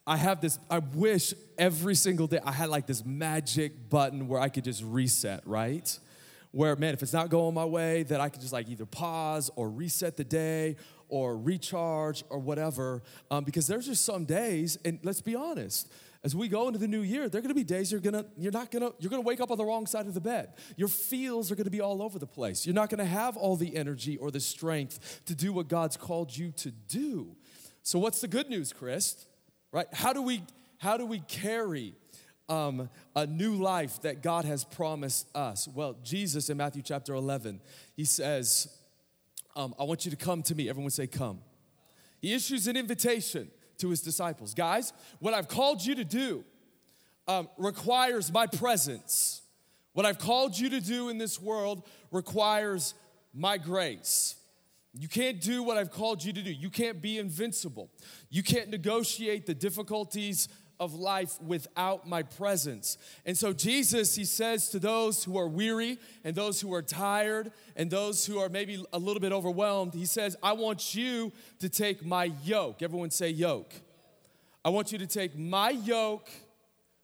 I 0.08 0.18
have 0.18 0.40
this, 0.40 0.60
I 0.70 0.80
wish 0.80 1.34
every 1.58 1.96
single 1.96 2.28
day 2.28 2.40
I 2.46 2.52
had 2.52 2.70
like 2.70 2.86
this 2.86 3.04
magic 3.04 3.90
button 3.90 4.28
where 4.28 4.40
I 4.40 4.50
could 4.50 4.64
just 4.64 4.84
reset, 4.84 5.42
right? 5.48 6.00
Where, 6.52 6.76
man, 6.76 6.94
if 6.94 7.02
it's 7.02 7.12
not 7.12 7.30
going 7.30 7.56
my 7.56 7.66
way, 7.66 8.04
that 8.04 8.22
I 8.22 8.30
could 8.30 8.42
just 8.42 8.54
like 8.54 8.70
either 8.70 8.86
pause 8.86 9.50
or 9.56 9.70
reset 9.70 10.16
the 10.16 10.24
day 10.24 10.78
or 11.10 11.36
recharge 11.36 12.24
or 12.30 12.38
whatever. 12.38 13.02
Um, 13.32 13.44
because 13.44 13.66
there's 13.66 13.88
just 13.88 14.06
some 14.06 14.26
days, 14.26 14.78
and 14.86 15.00
let's 15.02 15.22
be 15.22 15.36
honest, 15.36 15.92
as 16.24 16.36
we 16.36 16.48
go 16.48 16.68
into 16.68 16.80
the 16.80 16.88
new 16.88 17.02
year, 17.02 17.28
there 17.28 17.40
are 17.40 17.42
gonna 17.42 17.54
be 17.54 17.64
days 17.64 17.92
you're 17.92 18.02
gonna, 18.02 18.26
you're 18.38 18.52
not 18.52 18.72
gonna, 18.72 18.92
you're 19.00 19.10
gonna 19.10 19.22
wake 19.22 19.42
up 19.42 19.50
on 19.50 19.58
the 19.58 19.66
wrong 19.66 19.88
side 19.88 20.06
of 20.06 20.14
the 20.14 20.22
bed. 20.22 20.54
Your 20.76 20.88
feels 20.88 21.52
are 21.52 21.56
gonna 21.56 21.70
be 21.70 21.82
all 21.82 22.02
over 22.02 22.20
the 22.20 22.28
place. 22.28 22.66
You're 22.66 22.76
not 22.76 22.90
gonna 22.90 23.06
have 23.06 23.38
all 23.38 23.56
the 23.56 23.76
energy 23.76 24.18
or 24.18 24.30
the 24.30 24.40
strength 24.40 25.22
to 25.26 25.36
do 25.36 25.52
what 25.52 25.68
God's 25.68 25.98
called 25.98 26.36
you 26.36 26.52
to 26.58 26.72
do. 26.72 27.36
So 27.86 28.00
what's 28.00 28.20
the 28.20 28.28
good 28.28 28.50
news, 28.50 28.74
Chris? 28.74 29.28
Right? 29.72 29.86
How 29.94 30.12
do 30.12 30.24
we 30.24 30.42
how 30.80 30.98
do 30.98 31.06
we 31.06 31.20
carry 31.20 31.94
um, 32.50 32.90
a 33.16 33.28
new 33.28 33.54
life 33.54 34.02
that 34.02 34.24
God 34.24 34.44
has 34.44 34.64
promised 34.64 35.28
us? 35.38 35.68
Well, 35.68 35.96
Jesus 36.04 36.50
in 36.50 36.58
Matthew 36.58 36.82
chapter 36.82 37.14
11, 37.14 37.62
he 37.96 38.04
says, 38.04 38.76
um, 39.56 39.76
I 39.80 39.84
want 39.84 40.04
you 40.04 40.10
to 40.10 40.18
come 40.18 40.42
to 40.44 40.56
me. 40.56 40.68
Everyone 40.68 40.90
say, 40.90 41.06
Come. 41.06 41.42
He 42.22 42.34
issues 42.34 42.68
an 42.68 42.76
invitation 42.76 43.52
to 43.78 43.90
his 43.92 44.02
disciples. 44.02 44.56
Guys, 44.56 44.92
what 45.20 45.36
I've 45.36 45.48
called 45.48 45.86
you 45.86 45.94
to 45.94 46.04
do 46.04 46.44
um, 47.28 47.48
requires 47.56 48.34
my 48.34 48.48
presence. 48.48 49.44
What 49.94 50.08
I've 50.08 50.18
called 50.18 50.58
you 50.58 50.72
to 50.72 50.82
do 50.82 51.10
in 51.10 51.20
this 51.20 51.40
world 51.40 51.88
requires 52.12 52.96
my 53.32 53.60
grace. 53.60 54.38
You 54.98 55.10
can't 55.10 55.42
do 55.42 55.62
what 55.62 55.78
I've 55.78 55.92
called 55.92 56.24
you 56.24 56.32
to 56.32 56.42
do. 56.42 56.52
You 56.52 56.70
can't 56.70 57.02
be 57.02 57.18
invincible. 57.18 57.90
You 58.30 58.44
can't 58.44 58.70
negotiate 58.70 59.46
the 59.46 59.54
difficulties 59.54 60.48
of 60.80 60.94
life 60.94 61.42
without 61.42 62.08
my 62.08 62.24
presence. 62.24 62.98
And 63.26 63.38
so, 63.38 63.52
Jesus, 63.52 64.16
he 64.16 64.24
says 64.24 64.70
to 64.70 64.80
those 64.80 65.24
who 65.24 65.38
are 65.38 65.48
weary 65.48 66.00
and 66.24 66.36
those 66.36 66.62
who 66.62 66.74
are 66.74 66.82
tired 66.82 67.52
and 67.76 67.90
those 67.90 68.26
who 68.26 68.40
are 68.40 68.50
maybe 68.50 68.84
a 68.94 69.00
little 69.00 69.20
bit 69.20 69.32
overwhelmed, 69.32 69.94
he 69.94 70.06
says, 70.06 70.36
I 70.42 70.54
want 70.54 70.96
you 70.96 71.32
to 71.60 71.70
take 71.70 72.06
my 72.06 72.32
yoke. 72.44 72.82
Everyone 72.82 73.10
say 73.10 73.30
yoke. 73.30 73.74
I 74.64 74.70
want 74.70 74.92
you 74.92 74.98
to 74.98 75.08
take 75.08 75.38
my 75.38 75.70
yoke 75.72 76.30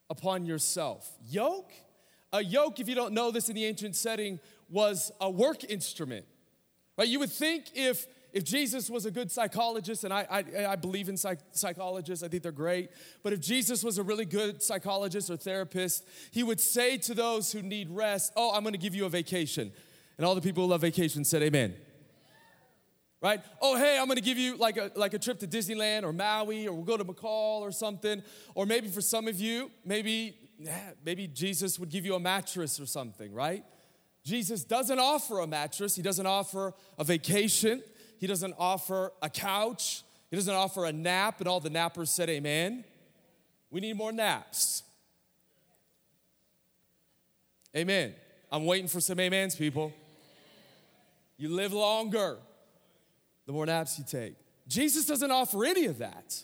upon 0.10 0.46
yourself. 0.46 1.10
Yoke? 1.30 1.72
A 2.34 2.42
yoke, 2.42 2.80
if 2.80 2.88
you 2.88 2.96
don't 2.96 3.14
know 3.14 3.32
this 3.32 3.50
in 3.50 3.56
the 3.56 3.66
ancient 3.66 3.96
setting, 3.96 4.40
was 4.70 5.12
a 5.20 5.30
work 5.30 5.70
instrument. 5.70 6.26
Right? 6.98 7.08
You 7.08 7.20
would 7.20 7.32
think 7.32 7.72
if 7.74 8.06
if 8.34 8.44
Jesus 8.44 8.90
was 8.90 9.06
a 9.06 9.12
good 9.12 9.32
psychologist, 9.32 10.04
and 10.04 10.14
I, 10.14 10.26
I, 10.30 10.66
I 10.68 10.76
believe 10.76 11.10
in 11.10 11.18
psych, 11.18 11.40
psychologists, 11.52 12.24
I 12.24 12.30
think 12.30 12.44
they're 12.44 12.52
great, 12.52 12.90
but 13.24 13.34
if 13.34 13.42
Jesus 13.42 13.84
was 13.84 13.98
a 13.98 14.04
really 14.04 14.26
good 14.26 14.64
psychologist 14.64 15.30
or 15.30 15.38
therapist, 15.38 16.08
he 16.32 16.44
would 16.44 16.60
say 16.60 16.98
to 17.00 17.14
those 17.14 17.52
who 17.52 17.62
need 17.62 17.90
rest, 17.90 18.32
Oh, 18.36 18.54
I'm 18.54 18.64
gonna 18.64 18.78
give 18.78 18.96
you 18.96 19.06
a 19.06 19.10
vacation. 19.10 19.72
And 20.18 20.26
all 20.26 20.36
the 20.36 20.42
people 20.42 20.64
who 20.64 20.70
love 20.70 20.82
vacation 20.82 21.26
said, 21.26 21.42
Amen. 21.42 21.76
Right? 23.22 23.42
Oh, 23.62 23.78
hey, 23.78 24.00
I'm 24.00 24.08
gonna 24.08 24.22
give 24.22 24.38
you 24.38 24.58
like 24.58 24.78
a, 24.78 24.92
like 24.96 25.14
a 25.14 25.20
trip 25.20 25.40
to 25.40 25.48
Disneyland 25.48 26.04
or 26.04 26.14
Maui, 26.14 26.68
or 26.68 26.74
we'll 26.74 26.86
go 26.86 26.98
to 26.98 27.06
McCall 27.06 27.62
or 27.62 27.72
something. 27.72 28.24
Or 28.56 28.66
maybe 28.66 28.88
for 28.88 29.02
some 29.02 29.28
of 29.28 29.40
you, 29.40 29.72
maybe, 29.86 30.36
yeah, 30.58 30.92
maybe 31.04 31.28
Jesus 31.28 31.78
would 31.80 31.90
give 31.90 32.06
you 32.06 32.16
a 32.16 32.20
mattress 32.20 32.80
or 32.80 32.86
something, 32.86 33.34
right? 33.34 33.64
Jesus 34.24 34.64
doesn't 34.64 35.00
offer 35.00 35.40
a 35.40 35.48
mattress, 35.48 35.96
he 35.96 36.02
doesn't 36.02 36.26
offer 36.26 36.74
a 36.98 37.04
vacation, 37.04 37.82
he 38.20 38.28
doesn't 38.28 38.54
offer 38.58 39.12
a 39.22 39.30
couch, 39.30 40.04
he 40.30 40.36
doesn't 40.36 40.54
offer 40.54 40.86
a 40.86 40.94
nap, 40.94 41.40
and 41.40 41.48
all 41.48 41.60
the 41.60 41.70
nappers 41.70 42.10
said, 42.10 42.30
Amen. 42.30 42.84
We 43.72 43.80
need 43.80 43.96
more 43.96 44.12
naps. 44.12 44.84
Amen. 47.76 48.14
I'm 48.52 48.66
waiting 48.66 48.90
for 48.90 49.00
some 49.00 49.20
amens, 49.20 49.56
people. 49.56 49.94
You 51.38 51.50
live 51.50 51.74
longer, 51.74 52.38
the 53.46 53.54
more 53.54 53.66
naps 53.66 53.98
you 53.98 54.06
take. 54.08 54.36
Jesus 54.68 55.06
doesn't 55.06 55.32
offer 55.32 55.66
any 55.66 55.86
of 55.86 55.98
that, 56.00 56.44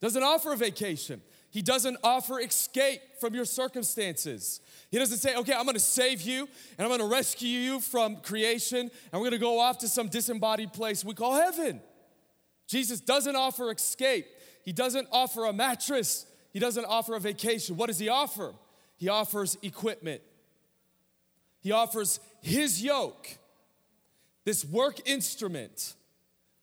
doesn't 0.00 0.22
offer 0.22 0.52
a 0.52 0.56
vacation. 0.56 1.20
He 1.50 1.62
doesn't 1.62 1.96
offer 2.04 2.40
escape 2.40 3.00
from 3.20 3.34
your 3.34 3.44
circumstances. 3.44 4.60
He 4.90 4.98
doesn't 4.98 5.18
say, 5.18 5.34
okay, 5.36 5.54
I'm 5.54 5.64
gonna 5.66 5.78
save 5.78 6.20
you 6.22 6.48
and 6.76 6.86
I'm 6.86 6.88
gonna 6.88 7.10
rescue 7.10 7.48
you 7.48 7.80
from 7.80 8.16
creation 8.16 8.90
and 9.12 9.20
we're 9.20 9.26
gonna 9.26 9.38
go 9.38 9.58
off 9.58 9.78
to 9.78 9.88
some 9.88 10.08
disembodied 10.08 10.72
place 10.72 11.04
we 11.04 11.14
call 11.14 11.34
heaven. 11.34 11.80
Jesus 12.66 13.00
doesn't 13.00 13.34
offer 13.34 13.72
escape. 13.72 14.26
He 14.62 14.72
doesn't 14.72 15.08
offer 15.10 15.46
a 15.46 15.52
mattress. 15.52 16.26
He 16.52 16.58
doesn't 16.58 16.84
offer 16.84 17.14
a 17.14 17.20
vacation. 17.20 17.76
What 17.76 17.86
does 17.86 17.98
he 17.98 18.08
offer? 18.08 18.52
He 18.96 19.08
offers 19.08 19.56
equipment. 19.62 20.20
He 21.60 21.72
offers 21.72 22.20
his 22.42 22.82
yoke, 22.82 23.38
this 24.44 24.64
work 24.64 25.08
instrument, 25.08 25.94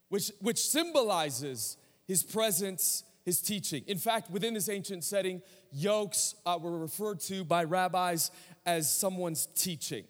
which, 0.10 0.32
which 0.40 0.60
symbolizes 0.60 1.78
his 2.08 2.24
presence, 2.24 3.04
his 3.26 3.42
teaching. 3.42 3.84
In 3.88 3.98
fact, 3.98 4.30
within 4.30 4.54
this 4.54 4.70
ancient 4.70 5.04
setting, 5.04 5.42
yokes 5.72 6.36
uh, 6.46 6.58
were 6.62 6.78
referred 6.78 7.20
to 7.22 7.44
by 7.44 7.64
rabbis 7.64 8.30
as 8.66 8.94
someone's 8.94 9.48
teaching. 9.56 10.06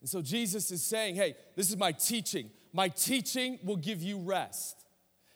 And 0.00 0.08
so 0.08 0.22
Jesus 0.22 0.70
is 0.70 0.82
saying, 0.82 1.16
hey, 1.16 1.34
this 1.56 1.70
is 1.70 1.76
my 1.76 1.92
teaching. 1.92 2.50
My 2.72 2.88
teaching 2.88 3.58
will 3.64 3.76
give 3.76 4.02
you 4.02 4.18
rest. 4.18 4.84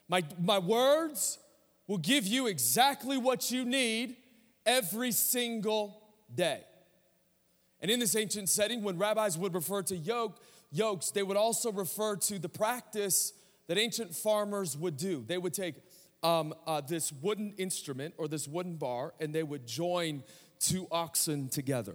My, 0.08 0.22
my 0.38 0.58
words 0.58 1.38
will 1.86 1.98
give 1.98 2.26
you 2.26 2.46
exactly 2.46 3.16
what 3.16 3.50
you 3.50 3.64
need 3.64 4.16
every 4.66 5.12
single 5.12 6.02
day. 6.34 6.60
And 7.80 7.90
in 7.90 8.00
this 8.00 8.16
ancient 8.16 8.48
setting, 8.48 8.82
when 8.82 8.98
rabbis 8.98 9.36
would 9.36 9.54
refer 9.54 9.82
to 9.82 9.96
yoke, 9.96 10.40
yokes, 10.70 11.10
they 11.10 11.22
would 11.22 11.36
also 11.36 11.72
refer 11.72 12.16
to 12.16 12.38
the 12.38 12.48
practice 12.48 13.32
that 13.66 13.78
ancient 13.78 14.14
farmers 14.14 14.76
would 14.76 14.96
do. 14.96 15.24
They 15.26 15.38
would 15.38 15.54
take 15.54 15.74
um, 16.24 16.54
uh, 16.66 16.80
this 16.80 17.12
wooden 17.12 17.52
instrument 17.58 18.14
or 18.16 18.26
this 18.26 18.48
wooden 18.48 18.76
bar 18.76 19.14
and 19.20 19.32
they 19.32 19.42
would 19.42 19.66
join 19.66 20.24
two 20.58 20.88
oxen 20.90 21.48
together. 21.48 21.94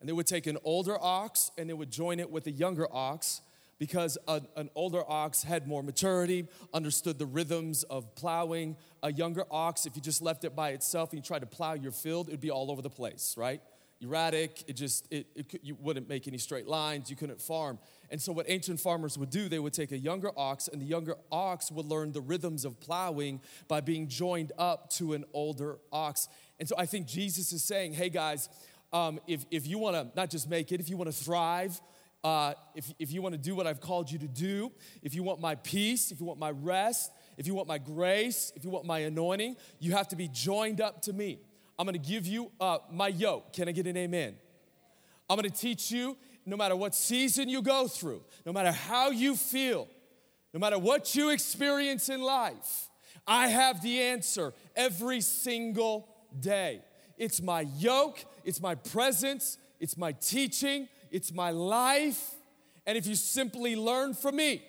And 0.00 0.08
they 0.08 0.12
would 0.12 0.26
take 0.26 0.46
an 0.46 0.58
older 0.64 0.96
ox 1.00 1.50
and 1.56 1.68
they 1.68 1.74
would 1.74 1.90
join 1.90 2.18
it 2.18 2.30
with 2.30 2.46
a 2.46 2.50
younger 2.50 2.88
ox 2.90 3.42
because 3.78 4.16
a, 4.26 4.40
an 4.56 4.70
older 4.74 5.02
ox 5.08 5.42
had 5.42 5.68
more 5.68 5.82
maturity, 5.82 6.48
understood 6.72 7.18
the 7.18 7.26
rhythms 7.26 7.82
of 7.84 8.14
plowing. 8.14 8.76
A 9.02 9.12
younger 9.12 9.44
ox, 9.50 9.84
if 9.84 9.94
you 9.94 10.02
just 10.02 10.22
left 10.22 10.44
it 10.44 10.56
by 10.56 10.70
itself 10.70 11.12
and 11.12 11.18
you 11.18 11.22
tried 11.22 11.40
to 11.40 11.46
plow 11.46 11.74
your 11.74 11.92
field, 11.92 12.28
it'd 12.28 12.40
be 12.40 12.50
all 12.50 12.70
over 12.70 12.80
the 12.80 12.90
place, 12.90 13.34
right? 13.36 13.60
Erratic, 14.02 14.64
it 14.66 14.74
just, 14.74 15.10
it, 15.10 15.26
it, 15.34 15.60
you 15.62 15.74
wouldn't 15.80 16.06
make 16.06 16.28
any 16.28 16.36
straight 16.36 16.66
lines, 16.66 17.08
you 17.08 17.16
couldn't 17.16 17.40
farm. 17.40 17.78
And 18.10 18.20
so, 18.20 18.30
what 18.30 18.44
ancient 18.48 18.78
farmers 18.78 19.16
would 19.16 19.30
do, 19.30 19.48
they 19.48 19.58
would 19.58 19.72
take 19.72 19.90
a 19.90 19.98
younger 19.98 20.30
ox, 20.36 20.68
and 20.68 20.82
the 20.82 20.86
younger 20.86 21.16
ox 21.32 21.70
would 21.72 21.86
learn 21.86 22.12
the 22.12 22.20
rhythms 22.20 22.66
of 22.66 22.78
plowing 22.78 23.40
by 23.68 23.80
being 23.80 24.06
joined 24.08 24.52
up 24.58 24.90
to 24.90 25.14
an 25.14 25.24
older 25.32 25.78
ox. 25.90 26.28
And 26.60 26.68
so, 26.68 26.74
I 26.76 26.84
think 26.84 27.06
Jesus 27.06 27.52
is 27.52 27.64
saying, 27.64 27.94
hey 27.94 28.10
guys, 28.10 28.50
um, 28.92 29.18
if, 29.26 29.44
if 29.50 29.66
you 29.66 29.78
wanna 29.78 30.10
not 30.14 30.28
just 30.28 30.48
make 30.48 30.72
it, 30.72 30.80
if 30.80 30.90
you 30.90 30.98
wanna 30.98 31.12
thrive, 31.12 31.80
uh, 32.22 32.54
if, 32.74 32.92
if 32.98 33.12
you 33.12 33.22
want 33.22 33.34
to 33.34 33.40
do 33.40 33.54
what 33.54 33.68
I've 33.68 33.80
called 33.80 34.10
you 34.10 34.18
to 34.18 34.26
do, 34.26 34.72
if 35.00 35.14
you 35.14 35.22
want 35.22 35.40
my 35.40 35.54
peace, 35.54 36.10
if 36.10 36.18
you 36.18 36.26
want 36.26 36.40
my 36.40 36.50
rest, 36.50 37.12
if 37.38 37.46
you 37.46 37.54
want 37.54 37.68
my 37.68 37.78
grace, 37.78 38.52
if 38.56 38.64
you 38.64 38.70
want 38.70 38.84
my 38.84 39.00
anointing, 39.00 39.56
you 39.78 39.92
have 39.92 40.08
to 40.08 40.16
be 40.16 40.26
joined 40.26 40.80
up 40.80 41.02
to 41.02 41.12
me. 41.12 41.38
I'm 41.78 41.86
gonna 41.86 41.98
give 41.98 42.26
you 42.26 42.50
uh, 42.60 42.78
my 42.90 43.08
yoke. 43.08 43.52
Can 43.52 43.68
I 43.68 43.72
get 43.72 43.86
an 43.86 43.96
amen? 43.96 44.36
I'm 45.28 45.36
gonna 45.36 45.50
teach 45.50 45.90
you 45.90 46.16
no 46.44 46.56
matter 46.56 46.76
what 46.76 46.94
season 46.94 47.48
you 47.48 47.60
go 47.60 47.88
through, 47.88 48.22
no 48.44 48.52
matter 48.52 48.72
how 48.72 49.10
you 49.10 49.36
feel, 49.36 49.88
no 50.54 50.60
matter 50.60 50.78
what 50.78 51.14
you 51.14 51.30
experience 51.30 52.08
in 52.08 52.22
life, 52.22 52.88
I 53.26 53.48
have 53.48 53.82
the 53.82 54.00
answer 54.00 54.54
every 54.74 55.20
single 55.20 56.08
day. 56.38 56.82
It's 57.18 57.42
my 57.42 57.62
yoke, 57.62 58.24
it's 58.44 58.60
my 58.60 58.74
presence, 58.74 59.58
it's 59.80 59.96
my 59.96 60.12
teaching, 60.12 60.88
it's 61.10 61.32
my 61.32 61.50
life. 61.50 62.34
And 62.86 62.96
if 62.96 63.06
you 63.06 63.16
simply 63.16 63.74
learn 63.74 64.14
from 64.14 64.36
me, 64.36 64.62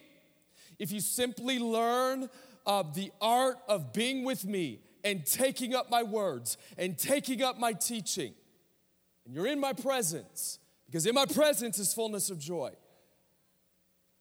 if 0.79 0.91
you 0.91 0.99
simply 0.99 1.59
learn 1.59 2.29
uh, 2.65 2.83
the 2.93 3.11
art 3.21 3.57
of 3.67 3.93
being 3.93 4.23
with 4.23 4.45
me 4.45 4.79
and 5.11 5.25
taking 5.25 5.73
up 5.73 5.89
my 5.89 6.03
words 6.03 6.57
and 6.77 6.97
taking 6.97 7.41
up 7.41 7.57
my 7.57 7.73
teaching, 7.73 8.33
and 9.25 9.33
you're 9.33 9.47
in 9.47 9.59
my 9.59 9.73
presence, 9.73 10.59
because 10.85 11.05
in 11.05 11.15
my 11.15 11.25
presence 11.25 11.79
is 11.79 11.93
fullness 11.93 12.29
of 12.29 12.39
joy, 12.39 12.71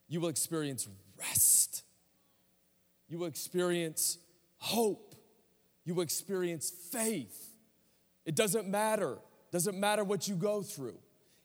you 0.09 0.21
will 0.21 0.29
experience 0.29 0.89
rest. 1.19 1.83
You 3.09 3.19
will 3.19 3.27
experience 3.27 4.19
hope. 4.59 5.15
You 5.85 5.95
will 5.95 6.03
experience 6.03 6.71
faith. 6.71 7.55
It 8.25 8.35
doesn't 8.35 8.69
matter. 8.69 9.19
Doesn't 9.53 9.79
matter 9.79 10.03
what 10.03 10.27
you 10.27 10.35
go 10.35 10.63
through 10.63 10.99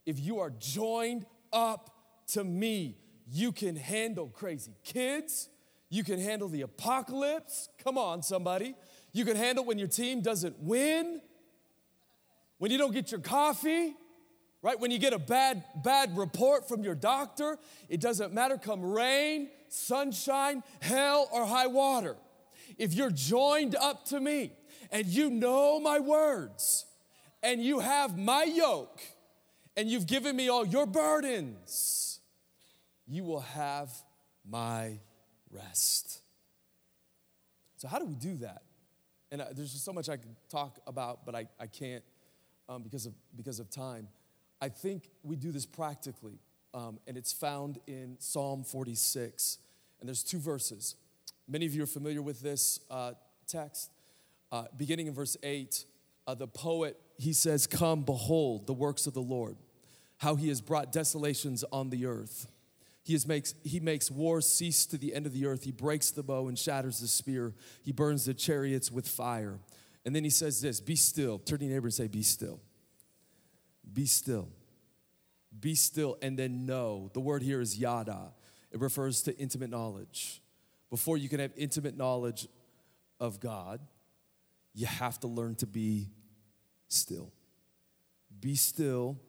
if 0.05 0.19
you 0.19 0.39
are 0.39 0.49
joined 0.49 1.25
up 1.53 1.89
to 2.27 2.43
me, 2.43 2.97
you 3.29 3.51
can 3.51 3.75
handle 3.75 4.27
crazy 4.27 4.73
kids. 4.83 5.49
You 5.89 6.03
can 6.03 6.19
handle 6.19 6.47
the 6.47 6.61
apocalypse. 6.61 7.69
Come 7.83 7.97
on, 7.97 8.23
somebody. 8.23 8.75
You 9.13 9.25
can 9.25 9.35
handle 9.35 9.65
when 9.65 9.77
your 9.77 9.87
team 9.87 10.21
doesn't 10.21 10.59
win, 10.59 11.21
when 12.57 12.71
you 12.71 12.77
don't 12.77 12.93
get 12.93 13.11
your 13.11 13.19
coffee, 13.19 13.95
right? 14.61 14.79
When 14.79 14.91
you 14.91 14.99
get 14.99 15.13
a 15.13 15.19
bad, 15.19 15.63
bad 15.83 16.15
report 16.17 16.67
from 16.67 16.83
your 16.83 16.95
doctor. 16.95 17.57
It 17.89 17.99
doesn't 17.99 18.33
matter, 18.33 18.57
come 18.57 18.81
rain, 18.81 19.49
sunshine, 19.69 20.63
hell, 20.79 21.27
or 21.31 21.45
high 21.45 21.67
water. 21.67 22.15
If 22.77 22.93
you're 22.93 23.11
joined 23.11 23.75
up 23.75 24.05
to 24.05 24.19
me 24.19 24.51
and 24.91 25.07
you 25.07 25.29
know 25.29 25.79
my 25.79 25.99
words 25.99 26.85
and 27.43 27.61
you 27.61 27.79
have 27.79 28.17
my 28.17 28.43
yoke, 28.43 29.01
and 29.75 29.89
you've 29.89 30.07
given 30.07 30.35
me 30.35 30.49
all 30.49 30.65
your 30.65 30.85
burdens, 30.85 32.19
you 33.07 33.23
will 33.23 33.39
have 33.41 33.89
my 34.47 34.99
rest. 35.49 36.21
So, 37.77 37.87
how 37.87 37.99
do 37.99 38.05
we 38.05 38.15
do 38.15 38.35
that? 38.37 38.61
And 39.31 39.41
uh, 39.41 39.45
there's 39.53 39.71
just 39.71 39.85
so 39.85 39.93
much 39.93 40.09
I 40.09 40.17
could 40.17 40.35
talk 40.49 40.79
about, 40.85 41.25
but 41.25 41.35
I, 41.35 41.47
I 41.59 41.67
can't 41.67 42.03
um, 42.67 42.83
because, 42.83 43.05
of, 43.05 43.13
because 43.35 43.59
of 43.59 43.69
time. 43.69 44.07
I 44.61 44.69
think 44.69 45.09
we 45.23 45.35
do 45.35 45.51
this 45.51 45.65
practically, 45.65 46.39
um, 46.73 46.99
and 47.07 47.17
it's 47.17 47.33
found 47.33 47.79
in 47.87 48.17
Psalm 48.19 48.63
46. 48.63 49.57
And 49.99 50.07
there's 50.07 50.23
two 50.23 50.39
verses. 50.39 50.95
Many 51.47 51.65
of 51.65 51.73
you 51.73 51.83
are 51.83 51.87
familiar 51.87 52.21
with 52.21 52.41
this 52.41 52.79
uh, 52.89 53.13
text. 53.47 53.91
Uh, 54.51 54.65
beginning 54.75 55.07
in 55.07 55.13
verse 55.13 55.37
8, 55.43 55.85
uh, 56.27 56.35
the 56.35 56.47
poet, 56.47 56.97
he 57.17 57.33
says, 57.33 57.67
Come, 57.67 58.01
behold 58.01 58.67
the 58.67 58.73
works 58.73 59.07
of 59.07 59.13
the 59.13 59.21
Lord, 59.21 59.55
how 60.17 60.35
he 60.35 60.49
has 60.49 60.61
brought 60.61 60.91
desolations 60.91 61.63
on 61.71 61.89
the 61.89 62.05
earth. 62.05 62.47
He, 63.03 63.17
makes, 63.27 63.55
he 63.63 63.79
makes 63.79 64.11
war 64.11 64.41
cease 64.41 64.85
to 64.87 64.97
the 64.97 65.13
end 65.15 65.25
of 65.25 65.33
the 65.33 65.45
earth. 65.45 65.63
He 65.63 65.71
breaks 65.71 66.11
the 66.11 66.23
bow 66.23 66.47
and 66.47 66.57
shatters 66.57 66.99
the 66.99 67.07
spear. 67.07 67.53
He 67.83 67.91
burns 67.91 68.25
the 68.25 68.33
chariots 68.33 68.91
with 68.91 69.07
fire. 69.07 69.59
And 70.05 70.15
then 70.15 70.23
he 70.23 70.29
says 70.29 70.61
this 70.61 70.79
Be 70.79 70.95
still. 70.95 71.39
Turn 71.39 71.59
to 71.59 71.65
your 71.65 71.73
neighbor 71.73 71.87
and 71.87 71.93
say, 71.93 72.07
Be 72.07 72.23
still. 72.23 72.59
Be 73.91 74.05
still. 74.05 74.49
Be 75.59 75.75
still 75.75 76.17
and 76.21 76.37
then 76.37 76.65
know. 76.65 77.09
The 77.13 77.19
word 77.19 77.41
here 77.41 77.61
is 77.61 77.77
yada. 77.77 78.33
It 78.71 78.79
refers 78.79 79.21
to 79.23 79.37
intimate 79.37 79.69
knowledge. 79.69 80.41
Before 80.89 81.17
you 81.17 81.27
can 81.27 81.39
have 81.39 81.51
intimate 81.57 81.97
knowledge 81.97 82.47
of 83.19 83.39
God, 83.39 83.81
you 84.73 84.85
have 84.85 85.19
to 85.21 85.27
learn 85.27 85.55
to 85.55 85.67
be 85.67 86.09
still. 86.87 87.31
Be 88.39 88.55
still 88.55 89.19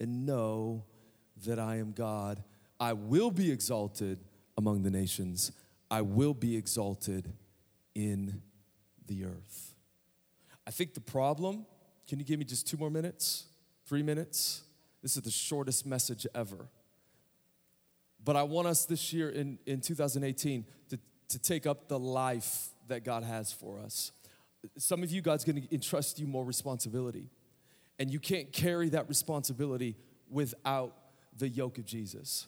and 0.00 0.26
know 0.26 0.84
that 1.46 1.58
I 1.58 1.76
am 1.76 1.92
God. 1.92 2.42
I 2.80 2.92
will 2.92 3.30
be 3.30 3.50
exalted 3.50 4.18
among 4.56 4.82
the 4.82 4.90
nations, 4.90 5.52
I 5.90 6.02
will 6.02 6.34
be 6.34 6.56
exalted 6.56 7.32
in 7.94 8.42
the 9.06 9.24
earth. 9.24 9.74
I 10.66 10.70
think 10.70 10.94
the 10.94 11.00
problem, 11.00 11.64
can 12.08 12.18
you 12.18 12.24
give 12.24 12.38
me 12.38 12.44
just 12.44 12.66
two 12.66 12.76
more 12.76 12.90
minutes? 12.90 13.46
Three 13.86 14.02
minutes? 14.02 14.62
This 15.02 15.16
is 15.16 15.22
the 15.22 15.30
shortest 15.30 15.86
message 15.86 16.26
ever. 16.34 16.68
But 18.22 18.36
I 18.36 18.42
want 18.42 18.66
us 18.66 18.84
this 18.84 19.12
year 19.12 19.30
in, 19.30 19.58
in 19.64 19.80
2018 19.80 20.66
to, 20.90 20.98
to 21.28 21.38
take 21.38 21.66
up 21.66 21.88
the 21.88 21.98
life 21.98 22.68
that 22.88 23.04
God 23.04 23.22
has 23.22 23.52
for 23.52 23.78
us. 23.78 24.12
Some 24.76 25.02
of 25.02 25.10
you, 25.10 25.22
God's 25.22 25.44
gonna 25.44 25.62
entrust 25.70 26.18
you 26.18 26.26
more 26.26 26.44
responsibility. 26.44 27.30
And 27.98 28.10
you 28.10 28.20
can't 28.20 28.52
carry 28.52 28.88
that 28.90 29.08
responsibility 29.08 29.96
without 30.30 30.94
the 31.36 31.48
yoke 31.48 31.78
of 31.78 31.86
Jesus. 31.86 32.46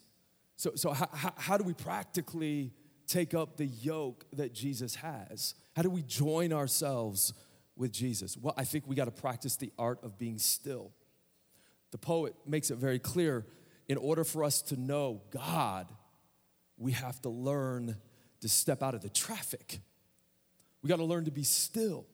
So, 0.61 0.73
so 0.75 0.90
how, 0.93 1.33
how, 1.38 1.57
do 1.57 1.64
we 1.64 1.73
practically 1.73 2.75
take 3.07 3.33
up 3.33 3.57
the 3.57 3.64
yoke 3.64 4.26
that 4.35 4.52
Jesus 4.52 4.95
has? 4.97 5.55
How 5.75 5.81
do 5.81 5.88
we 5.88 6.02
join 6.02 6.52
ourselves 6.52 7.33
with 7.76 7.93
Jesus? 7.93 8.37
Well, 8.37 8.52
I 8.59 8.64
think 8.64 8.87
we 8.87 8.95
got 8.95 9.07
to 9.07 9.11
practice 9.11 9.57
the 9.57 9.73
art 9.79 10.00
of 10.02 10.19
being 10.19 10.37
still. 10.37 10.93
The 11.93 11.97
poet 11.97 12.35
makes 12.47 12.71
it 12.71 12.76
very 12.76 12.99
clear 12.99 13.47
in 13.88 13.97
order 13.97 14.23
for 14.23 14.45
us 14.45 14.61
to 14.64 14.79
know 14.79 15.23
God, 15.31 15.88
we 16.76 16.93
have 16.93 17.23
to 17.23 17.31
learn 17.31 17.97
to 18.43 18.49
step 18.50 18.83
out 18.83 18.95
of 18.95 19.00
the 19.00 19.09
traffic. 19.09 19.81
We 20.83 20.88
got 20.88 20.97
to 20.97 21.05
learn 21.05 21.25
to 21.25 21.31
be 21.31 21.43
still. 21.43 22.05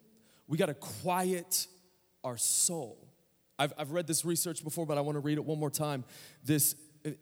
We 0.46 0.56
got 0.56 0.66
to 0.66 0.74
quiet 0.74 1.66
our 2.22 2.36
soul. 2.36 3.08
I've, 3.58 3.72
I've 3.76 3.90
read 3.90 4.06
this 4.06 4.24
research 4.24 4.62
before, 4.62 4.86
but 4.86 4.98
I 4.98 5.00
want 5.00 5.16
to 5.16 5.20
read 5.20 5.38
it 5.38 5.44
one 5.44 5.58
more 5.58 5.70
time. 5.70 6.04
This, 6.44 6.76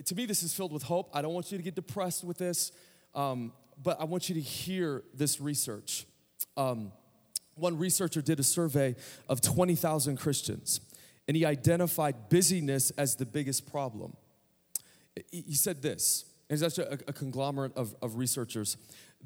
to 0.05 0.15
me, 0.15 0.27
this 0.27 0.43
is 0.43 0.55
filled 0.55 0.73
with 0.73 0.85
hope. 0.85 1.11
I 1.13 1.23
don't 1.23 1.35
want 1.35 1.53
you 1.53 1.59
to 1.59 1.65
get 1.65 1.75
depressed 1.75 2.25
with 2.25 2.39
this, 2.39 2.73
um, 3.15 3.53
but 3.83 4.01
I 4.01 4.05
want 4.05 4.29
you 4.29 4.35
to 4.35 4.41
hear 4.41 5.03
this 5.15 5.41
research. 5.41 6.07
Um, 6.57 6.93
one 7.55 7.79
researcher 7.79 8.21
did 8.21 8.41
a 8.41 8.45
survey 8.45 8.97
of 9.29 9.41
20,000 9.41 10.17
Christians, 10.17 10.81
and 11.29 11.37
he 11.37 11.45
identified 11.45 12.29
busyness 12.29 12.91
as 12.93 13.17
the 13.17 13.27
biggest 13.27 13.71
problem. 13.71 14.17
He 15.31 15.55
said 15.55 15.83
this, 15.83 16.25
and 16.49 16.59
he's 16.59 16.63
actually 16.63 16.97
a, 16.97 17.11
a 17.11 17.13
conglomerate 17.13 17.77
of, 17.77 17.95
of 18.03 18.17
researchers. 18.17 18.77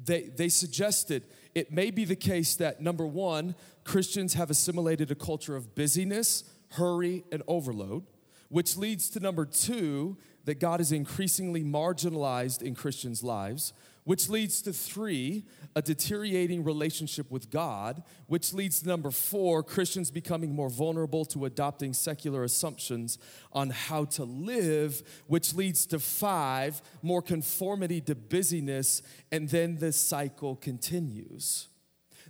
They, 0.01 0.23
they 0.23 0.49
suggested 0.49 1.23
it 1.55 1.71
may 1.71 1.91
be 1.91 2.05
the 2.05 2.15
case 2.15 2.55
that 2.57 2.81
number 2.81 3.05
one, 3.05 3.55
Christians 3.83 4.35
have 4.35 4.49
assimilated 4.49 5.09
a 5.09 5.15
culture 5.15 5.55
of 5.55 5.73
busyness, 5.73 6.43
hurry, 6.71 7.23
and 7.31 7.41
overload, 7.47 8.05
which 8.49 8.77
leads 8.77 9.09
to 9.11 9.19
number 9.19 9.45
two, 9.45 10.17
that 10.49 10.59
God 10.59 10.81
is 10.81 10.91
increasingly 10.91 11.63
marginalized 11.63 12.63
in 12.63 12.73
Christians' 12.73 13.21
lives, 13.21 13.71
which 14.03 14.29
leads 14.29 14.63
to 14.63 14.73
three, 14.73 15.45
a 15.75 15.81
deteriorating 15.83 16.63
relationship 16.63 17.29
with 17.29 17.51
God, 17.51 18.01
which 18.25 18.51
leads 18.51 18.81
to 18.81 18.87
number 18.87 19.11
four, 19.11 19.61
Christians 19.61 20.09
becoming 20.09 20.55
more 20.55 20.71
vulnerable 20.71 21.23
to 21.25 21.45
adopting 21.45 21.93
secular 21.93 22.43
assumptions 22.43 23.19
on 23.53 23.69
how 23.69 24.05
to 24.05 24.23
live, 24.23 25.03
which 25.27 25.53
leads 25.53 25.85
to 25.85 25.99
five, 25.99 26.81
more 27.03 27.21
conformity 27.21 28.01
to 28.01 28.15
busyness, 28.15 29.03
and 29.31 29.49
then 29.49 29.77
the 29.77 29.93
cycle 29.93 30.55
continues. 30.55 31.67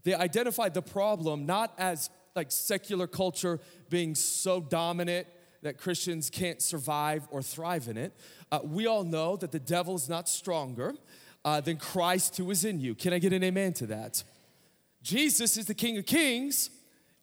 They 0.03 0.13
identified 0.13 0.73
the 0.73 0.81
problem 0.81 1.45
not 1.45 1.73
as 1.77 2.09
like 2.35 2.51
secular 2.51 3.07
culture 3.07 3.61
being 3.89 4.13
so 4.13 4.59
dominant 4.59 5.25
that 5.61 5.77
Christians 5.77 6.29
can't 6.29 6.61
survive 6.61 7.27
or 7.31 7.41
thrive 7.41 7.87
in 7.87 7.97
it. 7.97 8.13
Uh, 8.51 8.59
we 8.63 8.87
all 8.87 9.03
know 9.03 9.35
that 9.35 9.51
the 9.51 9.59
devil 9.59 9.95
is 9.95 10.07
not 10.09 10.29
stronger 10.29 10.93
uh, 11.45 11.61
than 11.61 11.77
Christ 11.77 12.37
who 12.37 12.49
is 12.51 12.65
in 12.65 12.79
you. 12.79 12.95
Can 12.95 13.13
I 13.13 13.19
get 13.19 13.33
an 13.33 13.43
amen 13.43 13.73
to 13.73 13.87
that? 13.87 14.23
Jesus 15.01 15.57
is 15.57 15.65
the 15.65 15.73
King 15.73 15.97
of 15.97 16.05
Kings 16.05 16.69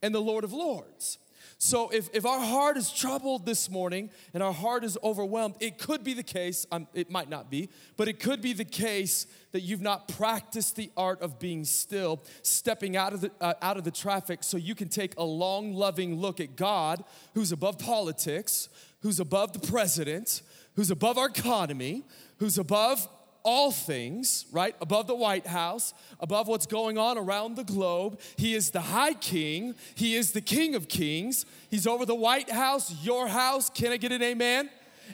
and 0.02 0.14
the 0.14 0.20
Lord 0.20 0.44
of 0.44 0.52
Lords. 0.52 1.18
So 1.58 1.88
if, 1.88 2.10
if 2.12 2.26
our 2.26 2.40
heart 2.40 2.76
is 2.76 2.92
troubled 2.92 3.46
this 3.46 3.70
morning 3.70 4.10
and 4.34 4.42
our 4.42 4.52
heart 4.52 4.84
is 4.84 4.98
overwhelmed, 5.02 5.54
it 5.58 5.78
could 5.78 6.04
be 6.04 6.12
the 6.12 6.22
case, 6.22 6.66
um, 6.70 6.86
it 6.92 7.10
might 7.10 7.30
not 7.30 7.50
be, 7.50 7.70
but 7.96 8.08
it 8.08 8.20
could 8.20 8.42
be 8.42 8.52
the 8.52 8.64
case 8.64 9.26
that 9.52 9.62
you've 9.62 9.80
not 9.80 10.06
practiced 10.06 10.76
the 10.76 10.90
art 10.98 11.22
of 11.22 11.38
being 11.38 11.64
still, 11.64 12.22
stepping 12.42 12.94
out 12.94 13.14
of 13.14 13.22
the, 13.22 13.30
uh, 13.40 13.54
out 13.62 13.78
of 13.78 13.84
the 13.84 13.90
traffic 13.90 14.44
so 14.44 14.58
you 14.58 14.74
can 14.74 14.90
take 14.90 15.14
a 15.16 15.24
long, 15.24 15.72
loving 15.72 16.16
look 16.16 16.40
at 16.40 16.56
God 16.56 17.02
who's 17.32 17.52
above 17.52 17.78
politics, 17.78 18.68
who's 19.00 19.18
above 19.18 19.54
the 19.54 19.66
president, 19.66 20.42
who's 20.74 20.90
above 20.90 21.16
our 21.16 21.28
economy, 21.28 22.04
who's 22.36 22.58
above 22.58 23.08
all 23.46 23.70
things, 23.70 24.44
right? 24.50 24.74
Above 24.80 25.06
the 25.06 25.14
White 25.14 25.46
House, 25.46 25.94
above 26.18 26.48
what's 26.48 26.66
going 26.66 26.98
on 26.98 27.16
around 27.16 27.54
the 27.54 27.62
globe. 27.62 28.18
He 28.36 28.54
is 28.54 28.72
the 28.72 28.80
high 28.80 29.14
king. 29.14 29.76
He 29.94 30.16
is 30.16 30.32
the 30.32 30.40
king 30.40 30.74
of 30.74 30.88
kings. 30.88 31.46
He's 31.70 31.86
over 31.86 32.04
the 32.04 32.14
White 32.14 32.50
House, 32.50 32.92
your 33.04 33.28
house. 33.28 33.70
Can 33.70 33.92
I 33.92 33.98
get 33.98 34.10
an 34.10 34.20
amen? 34.20 34.68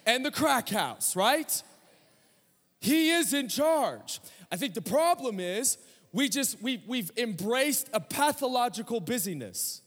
And 0.06 0.24
the 0.24 0.30
crack 0.30 0.70
house, 0.70 1.14
right? 1.14 1.62
He 2.80 3.10
is 3.10 3.34
in 3.34 3.48
charge. 3.48 4.18
I 4.50 4.56
think 4.56 4.72
the 4.72 4.82
problem 4.82 5.38
is 5.38 5.76
we 6.10 6.30
just 6.30 6.60
we 6.62 6.82
we've 6.86 7.10
embraced 7.18 7.90
a 7.92 8.00
pathological 8.00 9.00
busyness. 9.00 9.82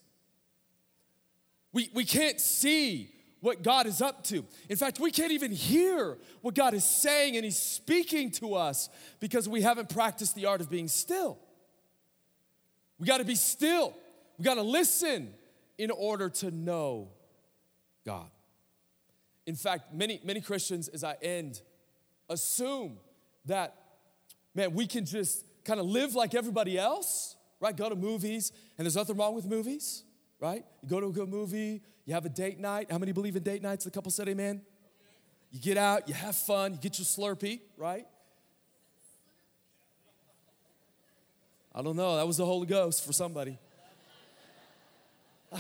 We 1.74 1.90
we 1.96 2.06
can't 2.06 2.40
see 2.40 3.15
what 3.46 3.62
God 3.62 3.86
is 3.86 4.02
up 4.02 4.24
to. 4.26 4.44
In 4.70 4.76
fact, 4.76 5.00
we 5.00 5.12
can't 5.12 5.32
even 5.32 5.52
hear 5.52 6.18
what 6.42 6.56
God 6.56 6.74
is 6.74 6.84
saying 6.84 7.36
and 7.36 7.46
He's 7.46 7.60
speaking 7.60 8.32
to 8.32 8.56
us 8.56 8.90
because 9.20 9.48
we 9.48 9.62
haven't 9.62 9.90
practiced 9.90 10.36
the 10.36 10.48
art 10.48 10.62
of 10.62 10.70
being 10.70 10.88
still. 10.88 11.38
We 12.98 13.06
got 13.06 13.20
to 13.20 13.24
be 13.24 13.36
still, 13.36 13.94
we 14.40 14.44
got 14.46 14.56
to 14.56 14.64
listen 14.64 15.32
in 15.78 15.92
order 15.92 16.30
to 16.30 16.50
know 16.50 17.10
God. 18.04 18.30
In 19.46 19.56
fact, 19.56 19.94
many, 19.94 20.20
many 20.24 20.42
Christians, 20.42 20.88
as 20.88 21.04
I 21.04 21.16
end, 21.22 21.62
assume 22.30 22.98
that, 23.46 23.76
man, 24.56 24.74
we 24.74 24.88
can 24.88 25.06
just 25.06 25.46
kind 25.64 25.80
of 25.80 25.86
live 25.86 26.16
like 26.16 26.34
everybody 26.34 26.80
else, 26.80 27.36
right? 27.60 27.76
Go 27.76 27.90
to 27.90 27.96
movies, 27.96 28.52
and 28.78 28.86
there's 28.86 28.96
nothing 28.96 29.18
wrong 29.18 29.36
with 29.36 29.46
movies, 29.46 30.04
right? 30.40 30.66
You 30.82 30.90
go 30.90 31.00
to 31.00 31.08
a 31.08 31.12
good 31.12 31.30
movie, 31.30 31.84
you 32.06 32.14
have 32.14 32.26
a 32.26 32.30
date 32.30 32.60
night. 32.60 32.92
How 32.92 32.98
many 32.98 33.12
believe 33.12 33.36
in 33.36 33.44
date 33.44 33.62
nights? 33.62 33.86
The 33.86 33.92
couple 33.92 34.12
said 34.12 34.30
amen. 34.30 34.62
You 35.52 35.60
get 35.60 35.78
out, 35.78 36.08
you 36.08 36.14
have 36.14 36.36
fun, 36.36 36.74
you 36.74 36.80
get 36.80 37.00
your 37.00 37.06
Slurpee, 37.06 37.62
right? 37.78 38.06
I 41.74 41.82
don't 41.82 41.96
know, 41.96 42.18
that 42.18 42.28
was 42.28 42.38
the 42.38 42.46
Holy 42.46 42.68
Ghost 42.68 43.06
for 43.06 43.14
somebody. 43.14 43.58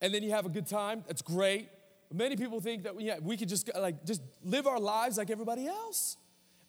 and 0.00 0.14
then 0.14 0.22
you 0.22 0.30
have 0.30 0.46
a 0.46 0.48
good 0.48 0.66
time, 0.66 1.04
that's 1.06 1.22
great. 1.22 1.68
But 2.08 2.18
many 2.18 2.36
people 2.36 2.60
think 2.60 2.84
that 2.84 2.94
we, 2.94 3.04
yeah, 3.04 3.18
we 3.20 3.36
could 3.36 3.48
just 3.48 3.70
like 3.76 4.04
just 4.04 4.22
live 4.44 4.66
our 4.66 4.80
lives 4.80 5.18
like 5.18 5.30
everybody 5.30 5.66
else. 5.66 6.16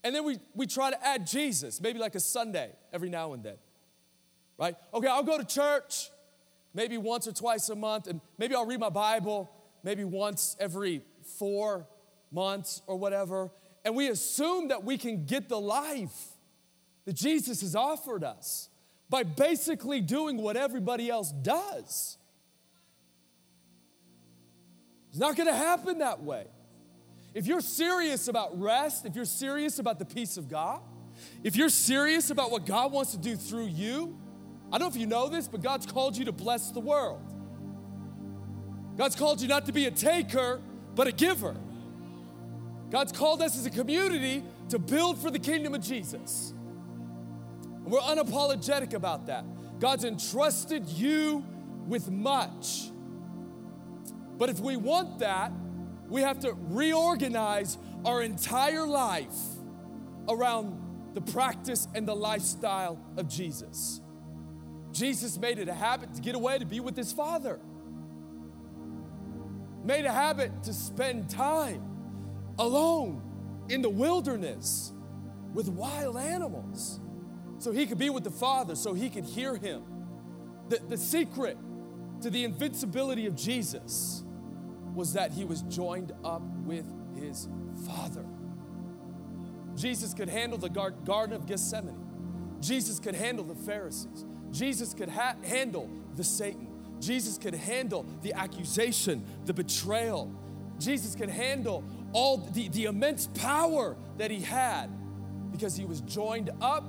And 0.03 0.15
then 0.15 0.23
we, 0.23 0.39
we 0.55 0.65
try 0.65 0.89
to 0.89 1.05
add 1.05 1.27
Jesus, 1.27 1.79
maybe 1.79 1.99
like 1.99 2.15
a 2.15 2.19
Sunday 2.19 2.71
every 2.91 3.09
now 3.09 3.33
and 3.33 3.43
then. 3.43 3.57
Right? 4.57 4.75
Okay, 4.93 5.07
I'll 5.07 5.23
go 5.23 5.37
to 5.37 5.45
church 5.45 6.09
maybe 6.73 6.97
once 6.97 7.27
or 7.27 7.31
twice 7.31 7.69
a 7.69 7.75
month, 7.75 8.07
and 8.07 8.21
maybe 8.37 8.55
I'll 8.55 8.65
read 8.65 8.79
my 8.79 8.89
Bible 8.89 9.51
maybe 9.83 10.03
once 10.03 10.55
every 10.59 11.01
four 11.39 11.87
months 12.31 12.81
or 12.87 12.97
whatever. 12.97 13.51
And 13.83 13.95
we 13.95 14.09
assume 14.09 14.67
that 14.69 14.83
we 14.83 14.97
can 14.97 15.25
get 15.25 15.49
the 15.49 15.59
life 15.59 16.27
that 17.05 17.13
Jesus 17.13 17.61
has 17.61 17.75
offered 17.75 18.23
us 18.23 18.69
by 19.09 19.23
basically 19.23 20.01
doing 20.01 20.37
what 20.37 20.55
everybody 20.55 21.09
else 21.09 21.31
does. 21.31 22.17
It's 25.09 25.19
not 25.19 25.35
gonna 25.35 25.55
happen 25.55 25.97
that 25.97 26.23
way. 26.23 26.45
If 27.33 27.47
you're 27.47 27.61
serious 27.61 28.27
about 28.27 28.59
rest, 28.59 29.05
if 29.05 29.15
you're 29.15 29.25
serious 29.25 29.79
about 29.79 29.99
the 29.99 30.05
peace 30.05 30.37
of 30.37 30.47
God, 30.47 30.81
if 31.43 31.55
you're 31.55 31.69
serious 31.69 32.29
about 32.29 32.51
what 32.51 32.65
God 32.65 32.91
wants 32.91 33.11
to 33.11 33.17
do 33.17 33.35
through 33.35 33.67
you, 33.67 34.17
I 34.71 34.77
don't 34.77 34.81
know 34.81 34.87
if 34.87 34.95
you 34.95 35.07
know 35.07 35.27
this, 35.27 35.47
but 35.47 35.61
God's 35.61 35.85
called 35.85 36.15
you 36.15 36.25
to 36.25 36.31
bless 36.31 36.71
the 36.71 36.79
world. 36.79 37.21
God's 38.97 39.15
called 39.15 39.41
you 39.41 39.47
not 39.47 39.65
to 39.65 39.71
be 39.71 39.85
a 39.85 39.91
taker, 39.91 40.61
but 40.95 41.07
a 41.07 41.11
giver. 41.11 41.55
God's 42.89 43.11
called 43.11 43.41
us 43.41 43.57
as 43.57 43.65
a 43.65 43.69
community 43.69 44.43
to 44.69 44.79
build 44.79 45.17
for 45.17 45.31
the 45.31 45.39
kingdom 45.39 45.73
of 45.73 45.81
Jesus. 45.81 46.53
And 47.63 47.85
we're 47.85 47.99
unapologetic 47.99 48.93
about 48.93 49.27
that. 49.27 49.45
God's 49.79 50.03
entrusted 50.03 50.87
you 50.87 51.43
with 51.87 52.11
much. 52.11 52.91
But 54.37 54.49
if 54.49 54.59
we 54.59 54.75
want 54.75 55.19
that, 55.19 55.51
we 56.07 56.21
have 56.21 56.39
to 56.41 56.53
reorganize 56.53 57.77
our 58.03 58.21
entire 58.21 58.85
life 58.85 59.35
around 60.27 61.13
the 61.13 61.21
practice 61.21 61.87
and 61.95 62.07
the 62.07 62.15
lifestyle 62.15 62.99
of 63.17 63.27
Jesus. 63.27 64.00
Jesus 64.91 65.37
made 65.37 65.59
it 65.59 65.67
a 65.67 65.73
habit 65.73 66.13
to 66.15 66.21
get 66.21 66.35
away 66.35 66.59
to 66.59 66.65
be 66.65 66.79
with 66.79 66.95
his 66.95 67.11
Father. 67.11 67.59
Made 69.83 70.05
a 70.05 70.11
habit 70.11 70.63
to 70.63 70.73
spend 70.73 71.29
time 71.29 71.83
alone 72.59 73.21
in 73.69 73.81
the 73.81 73.89
wilderness 73.89 74.91
with 75.53 75.67
wild 75.69 76.17
animals 76.17 76.99
so 77.57 77.71
he 77.71 77.85
could 77.85 77.97
be 77.97 78.09
with 78.09 78.23
the 78.23 78.31
Father, 78.31 78.75
so 78.75 78.93
he 78.93 79.09
could 79.09 79.23
hear 79.23 79.55
him. 79.55 79.83
The, 80.69 80.79
the 80.89 80.97
secret 80.97 81.57
to 82.21 82.29
the 82.29 82.43
invincibility 82.43 83.27
of 83.27 83.35
Jesus 83.35 84.23
was 84.93 85.13
that 85.13 85.31
he 85.31 85.45
was 85.45 85.61
joined 85.63 86.11
up 86.23 86.41
with 86.65 86.85
his 87.15 87.47
Father. 87.85 88.25
Jesus 89.75 90.13
could 90.13 90.29
handle 90.29 90.57
the 90.57 90.69
Garden 90.69 91.33
of 91.33 91.45
Gethsemane. 91.45 92.59
Jesus 92.59 92.99
could 92.99 93.15
handle 93.15 93.45
the 93.45 93.55
Pharisees. 93.55 94.25
Jesus 94.51 94.93
could 94.93 95.09
ha- 95.09 95.35
handle 95.43 95.89
the 96.15 96.23
Satan. 96.23 96.67
Jesus 96.99 97.37
could 97.37 97.55
handle 97.55 98.05
the 98.21 98.33
accusation, 98.33 99.23
the 99.45 99.53
betrayal. 99.53 100.31
Jesus 100.79 101.15
could 101.15 101.29
handle 101.29 101.83
all 102.13 102.37
the, 102.37 102.67
the 102.69 102.85
immense 102.85 103.27
power 103.35 103.95
that 104.17 104.31
he 104.31 104.41
had 104.41 104.89
because 105.51 105.75
he 105.75 105.85
was 105.85 106.01
joined 106.01 106.49
up 106.61 106.83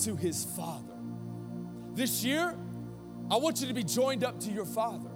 to 0.00 0.16
his 0.16 0.44
Father. 0.44 0.94
This 1.94 2.24
year, 2.24 2.54
I 3.30 3.36
want 3.36 3.60
you 3.60 3.68
to 3.68 3.74
be 3.74 3.84
joined 3.84 4.24
up 4.24 4.38
to 4.40 4.50
your 4.50 4.64
Father. 4.64 5.10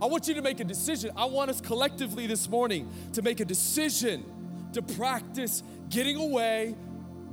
I 0.00 0.06
want 0.06 0.28
you 0.28 0.34
to 0.34 0.42
make 0.42 0.60
a 0.60 0.64
decision. 0.64 1.10
I 1.16 1.24
want 1.24 1.50
us 1.50 1.60
collectively 1.60 2.26
this 2.26 2.48
morning 2.48 2.88
to 3.14 3.22
make 3.22 3.40
a 3.40 3.44
decision 3.44 4.24
to 4.72 4.82
practice 4.82 5.62
getting 5.88 6.16
away, 6.16 6.74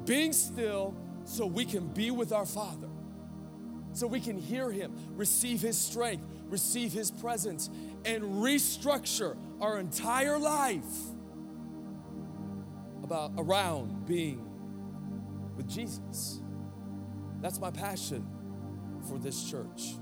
being 0.06 0.34
still, 0.34 0.96
so 1.26 1.46
we 1.46 1.66
can 1.66 1.88
be 1.88 2.12
with 2.12 2.32
our 2.32 2.46
Father. 2.46 2.85
So 3.96 4.08
we 4.08 4.20
can 4.20 4.38
hear 4.38 4.70
Him, 4.72 4.94
receive 5.16 5.62
His 5.62 5.78
strength, 5.78 6.26
receive 6.50 6.92
His 6.92 7.12
presence, 7.12 7.70
and 8.04 8.24
restructure 8.24 9.38
our 9.62 9.80
entire 9.80 10.38
life 10.38 10.84
about 13.04 13.32
around 13.38 14.06
being 14.06 14.46
with 15.56 15.70
Jesus. 15.70 16.42
That's 17.42 17.60
my 17.60 17.72
passion 17.72 18.28
for 19.08 19.18
this 19.18 19.50
church. 19.50 19.96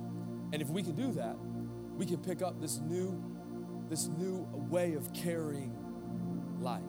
And 0.51 0.61
if 0.61 0.69
we 0.69 0.81
can 0.81 0.95
do 0.95 1.11
that, 1.13 1.35
we 1.95 2.05
can 2.05 2.17
pick 2.17 2.41
up 2.41 2.59
this 2.59 2.79
new 2.79 3.21
this 3.89 4.07
new 4.07 4.47
way 4.69 4.93
of 4.93 5.13
carrying 5.13 5.71
life. 6.59 6.81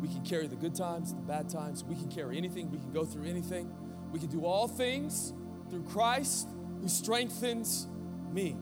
We 0.00 0.08
can 0.08 0.22
carry 0.22 0.46
the 0.46 0.56
good 0.56 0.74
times, 0.74 1.14
the 1.14 1.20
bad 1.20 1.48
times. 1.48 1.84
We 1.84 1.94
can 1.94 2.08
carry 2.08 2.38
anything. 2.38 2.70
We 2.70 2.78
can 2.78 2.90
go 2.92 3.04
through 3.04 3.26
anything. 3.26 3.70
We 4.10 4.18
can 4.18 4.30
do 4.30 4.46
all 4.46 4.66
things 4.66 5.34
through 5.70 5.84
Christ 5.84 6.48
who 6.82 6.88
strengthens 6.88 7.86
me. 8.32 8.56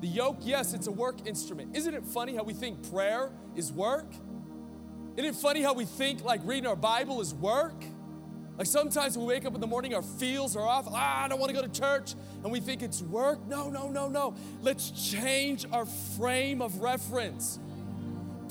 The 0.00 0.08
yoke, 0.08 0.38
yes, 0.40 0.72
it's 0.72 0.86
a 0.86 0.92
work 0.92 1.26
instrument. 1.26 1.76
Isn't 1.76 1.94
it 1.94 2.04
funny 2.04 2.34
how 2.34 2.42
we 2.42 2.54
think 2.54 2.90
prayer 2.90 3.30
is 3.54 3.70
work? 3.70 4.10
Isn't 5.16 5.34
it 5.34 5.34
funny 5.34 5.62
how 5.62 5.74
we 5.74 5.84
think 5.84 6.24
like 6.24 6.40
reading 6.44 6.66
our 6.66 6.76
Bible 6.76 7.20
is 7.20 7.34
work? 7.34 7.84
Like 8.56 8.66
sometimes 8.66 9.16
we 9.16 9.24
wake 9.24 9.46
up 9.46 9.54
in 9.54 9.60
the 9.60 9.66
morning, 9.66 9.94
our 9.94 10.02
feels 10.02 10.56
are 10.56 10.66
off. 10.66 10.86
Ah, 10.90 11.24
I 11.24 11.28
don't 11.28 11.38
want 11.40 11.48
to 11.48 11.56
go 11.56 11.66
to 11.66 11.80
church. 11.80 12.14
And 12.42 12.52
we 12.52 12.60
think 12.60 12.82
it's 12.82 13.02
work. 13.02 13.46
No, 13.46 13.70
no, 13.70 13.88
no, 13.88 14.08
no. 14.08 14.34
Let's 14.62 14.90
change 14.90 15.66
our 15.72 15.86
frame 15.86 16.60
of 16.60 16.80
reference. 16.80 17.58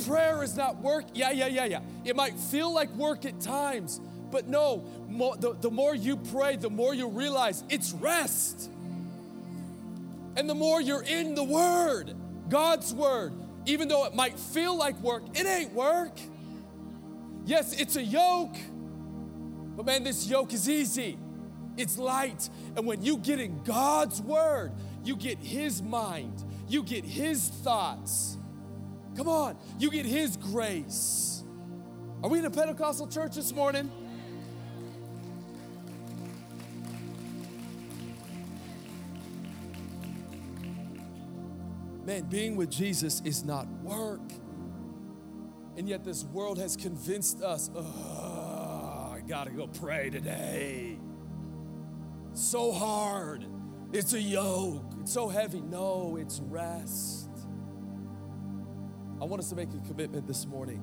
Prayer 0.06 0.44
is 0.44 0.56
not 0.56 0.82
work. 0.82 1.06
Yeah, 1.14 1.32
yeah, 1.32 1.48
yeah, 1.48 1.66
yeah. 1.66 1.82
It 2.06 2.16
might 2.16 2.34
feel 2.34 2.74
like 2.74 2.90
work 2.96 3.26
at 3.26 3.40
times, 3.40 4.00
but 4.32 4.48
no, 4.48 4.84
more, 5.08 5.36
the, 5.38 5.54
the 5.54 5.72
more 5.72 5.96
you 5.96 6.18
pray, 6.18 6.56
the 6.56 6.70
more 6.70 6.94
you 6.94 7.08
realize 7.08 7.64
it's 7.70 7.92
rest. 7.94 8.70
And 10.36 10.50
the 10.50 10.56
more 10.56 10.80
you're 10.80 11.04
in 11.04 11.36
the 11.36 11.44
Word, 11.44 12.16
God's 12.50 12.94
Word, 12.94 13.34
even 13.66 13.88
though 13.88 14.06
it 14.06 14.16
might 14.16 14.40
feel 14.40 14.78
like 14.78 15.00
work, 15.00 15.24
it 15.38 15.46
ain't 15.46 15.74
work. 15.74 16.18
Yes, 17.46 17.74
it's 17.80 17.96
a 17.96 18.04
yoke, 18.04 18.56
but 19.76 19.86
man, 19.86 20.04
this 20.04 20.28
yoke 20.28 20.54
is 20.54 20.70
easy. 20.70 21.18
It's 21.78 21.98
light. 21.98 22.50
And 22.76 22.86
when 22.86 23.04
you 23.04 23.18
get 23.18 23.40
in 23.40 23.64
God's 23.64 24.22
Word, 24.22 24.72
you 25.04 25.16
get 25.16 25.40
His 25.40 25.82
mind, 25.82 26.44
you 26.68 26.84
get 26.84 27.06
His 27.06 27.48
thoughts. 27.48 28.38
Come 29.16 29.28
on, 29.28 29.58
you 29.80 29.90
get 29.90 30.06
His 30.06 30.38
grace. 30.38 31.44
Are 32.22 32.30
we 32.30 32.40
in 32.40 32.46
a 32.46 32.52
Pentecostal 32.52 33.08
church 33.08 33.36
this 33.36 33.54
morning? 33.54 33.90
Man, 42.10 42.24
being 42.24 42.56
with 42.56 42.72
Jesus 42.72 43.22
is 43.24 43.44
not 43.46 43.68
work. 43.84 44.32
And 45.78 45.88
yet, 45.88 46.04
this 46.04 46.24
world 46.24 46.58
has 46.58 46.76
convinced 46.76 47.44
us, 47.44 47.70
oh, 47.76 49.14
I 49.16 49.22
gotta 49.28 49.52
go 49.52 49.68
pray 49.68 50.10
today. 50.10 50.98
So 52.34 52.72
hard. 52.72 53.46
It's 53.94 54.14
a 54.14 54.20
yoke. 54.20 54.92
It's 55.02 55.14
so 55.14 55.28
heavy. 55.28 55.62
No, 55.62 56.18
it's 56.20 56.40
rest. 56.40 57.30
I 59.22 59.26
want 59.26 59.44
us 59.44 59.50
to 59.50 59.56
make 59.56 59.70
a 59.70 59.88
commitment 59.88 60.26
this 60.26 60.48
morning 60.48 60.82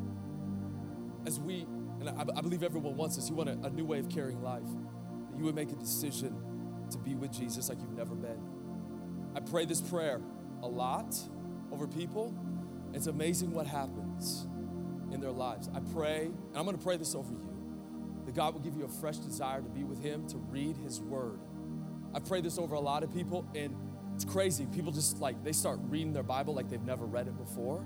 as 1.27 1.41
we, 1.41 1.67
and 1.99 2.09
I, 2.09 2.25
I 2.37 2.41
believe 2.41 2.63
everyone 2.63 2.97
wants 2.97 3.17
this, 3.17 3.29
you 3.29 3.35
want 3.35 3.49
a, 3.49 3.59
a 3.67 3.71
new 3.71 3.85
way 3.85 3.99
of 3.99 4.09
carrying 4.09 4.43
life, 4.43 4.69
you 5.37 5.43
would 5.43 5.57
make 5.57 5.73
a 5.73 5.77
decision 5.77 6.37
to 6.93 6.99
be 6.99 7.17
with 7.17 7.33
Jesus 7.33 7.69
like 7.69 7.81
you've 7.81 7.97
never 7.97 8.15
been. 8.15 8.39
I 9.35 9.41
pray 9.41 9.65
this 9.65 9.81
prayer 9.81 10.21
a 10.63 10.69
lot 10.69 11.17
over 11.73 11.87
people. 11.87 12.35
It's 12.93 13.07
amazing 13.07 13.53
what 13.53 13.67
happens 13.67 14.47
in 15.13 15.21
their 15.21 15.33
lives. 15.33 15.69
I 15.75 15.81
pray, 15.93 16.27
and 16.27 16.57
I'm 16.57 16.65
going 16.65 16.77
to 16.77 16.83
pray 16.83 16.97
this 16.97 17.15
over 17.15 17.33
you, 17.33 17.49
that 18.25 18.35
God 18.35 18.55
will 18.55 18.61
give 18.61 18.77
you 18.77 18.85
a 18.85 18.89
fresh 18.89 19.19
desire 19.19 19.61
to 19.63 19.69
be 19.69 19.85
with 19.85 20.03
Him, 20.03 20.27
to 20.29 20.39
read 20.39 20.77
His 20.77 21.01
Word. 21.01 21.39
I 22.15 22.21
pray 22.21 22.41
this 22.41 22.59
over 22.59 22.75
a 22.75 22.81
lot 22.81 23.03
of 23.03 23.13
people, 23.13 23.47
and 23.55 23.77
it's 24.15 24.25
crazy. 24.25 24.67
People 24.67 24.93
just 24.93 25.21
like, 25.21 25.45
they 25.45 25.53
start 25.53 25.79
reading 25.83 26.13
their 26.13 26.23
Bible 26.23 26.55
like 26.55 26.71
they've 26.71 26.81
never 26.81 27.05
read 27.05 27.29
it 27.29 27.37
before. 27.37 27.85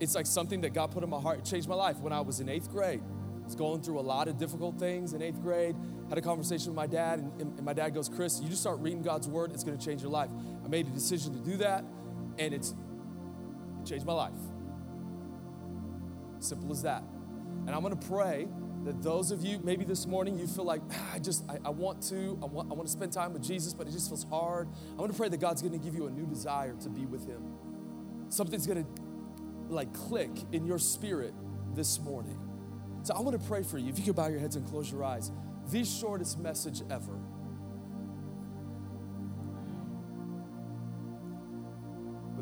It's 0.00 0.14
like 0.14 0.26
something 0.26 0.62
that 0.62 0.72
God 0.72 0.90
put 0.90 1.02
in 1.02 1.10
my 1.10 1.20
heart. 1.20 1.40
It 1.40 1.44
changed 1.44 1.68
my 1.68 1.74
life 1.74 1.98
when 1.98 2.12
I 2.12 2.20
was 2.20 2.40
in 2.40 2.48
eighth 2.48 2.70
grade. 2.70 3.02
I 3.02 3.44
was 3.44 3.54
going 3.54 3.82
through 3.82 3.98
a 3.98 4.00
lot 4.00 4.28
of 4.28 4.38
difficult 4.38 4.78
things 4.78 5.12
in 5.12 5.22
eighth 5.22 5.42
grade. 5.42 5.74
Had 6.08 6.18
a 6.18 6.22
conversation 6.22 6.68
with 6.68 6.76
my 6.76 6.86
dad, 6.86 7.18
and, 7.18 7.40
and 7.40 7.62
my 7.62 7.72
dad 7.72 7.94
goes, 7.94 8.08
Chris, 8.08 8.40
you 8.40 8.48
just 8.48 8.60
start 8.60 8.78
reading 8.78 9.02
God's 9.02 9.28
Word, 9.28 9.52
it's 9.52 9.64
going 9.64 9.76
to 9.76 9.84
change 9.84 10.02
your 10.02 10.10
life. 10.10 10.30
I 10.68 10.70
made 10.70 10.86
a 10.86 10.90
decision 10.90 11.32
to 11.32 11.38
do 11.50 11.56
that, 11.58 11.82
and 12.38 12.52
it's 12.52 12.74
it 13.80 13.86
changed 13.86 14.04
my 14.04 14.12
life. 14.12 14.32
Simple 16.40 16.70
as 16.72 16.82
that. 16.82 17.02
And 17.66 17.70
I'm 17.70 17.80
to 17.98 18.06
pray 18.06 18.48
that 18.84 19.02
those 19.02 19.30
of 19.30 19.42
you, 19.42 19.60
maybe 19.64 19.86
this 19.86 20.06
morning, 20.06 20.38
you 20.38 20.46
feel 20.46 20.64
like, 20.64 20.82
ah, 20.92 21.14
I 21.14 21.18
just, 21.20 21.44
I, 21.48 21.58
I, 21.64 21.70
want 21.70 22.02
to, 22.10 22.38
I 22.42 22.46
want, 22.46 22.70
I 22.70 22.74
want 22.74 22.86
to 22.86 22.92
spend 22.92 23.12
time 23.14 23.32
with 23.32 23.42
Jesus, 23.42 23.72
but 23.72 23.88
it 23.88 23.92
just 23.92 24.08
feels 24.08 24.24
hard. 24.24 24.68
I'm 24.90 24.98
to 25.10 25.16
pray 25.16 25.30
that 25.30 25.40
God's 25.40 25.62
to 25.72 25.78
give 25.78 25.94
you 25.94 26.06
a 26.06 26.10
new 26.10 26.26
desire 26.26 26.74
to 26.82 26.90
be 26.90 27.06
with 27.06 27.26
Him. 27.26 27.42
Something's 28.28 28.66
to 28.84 29.02
like 29.72 29.92
click 29.94 30.30
in 30.52 30.66
your 30.66 30.78
spirit 30.78 31.32
this 31.74 31.98
morning. 31.98 32.38
So 33.04 33.14
I 33.14 33.20
want 33.20 33.40
to 33.40 33.48
pray 33.48 33.62
for 33.62 33.78
you. 33.78 33.88
If 33.88 33.98
you 33.98 34.04
could 34.04 34.16
bow 34.16 34.28
your 34.28 34.40
heads 34.40 34.56
and 34.56 34.66
close 34.66 34.92
your 34.92 35.02
eyes. 35.02 35.30
The 35.70 35.84
shortest 35.84 36.38
message 36.38 36.82
ever. 36.90 37.18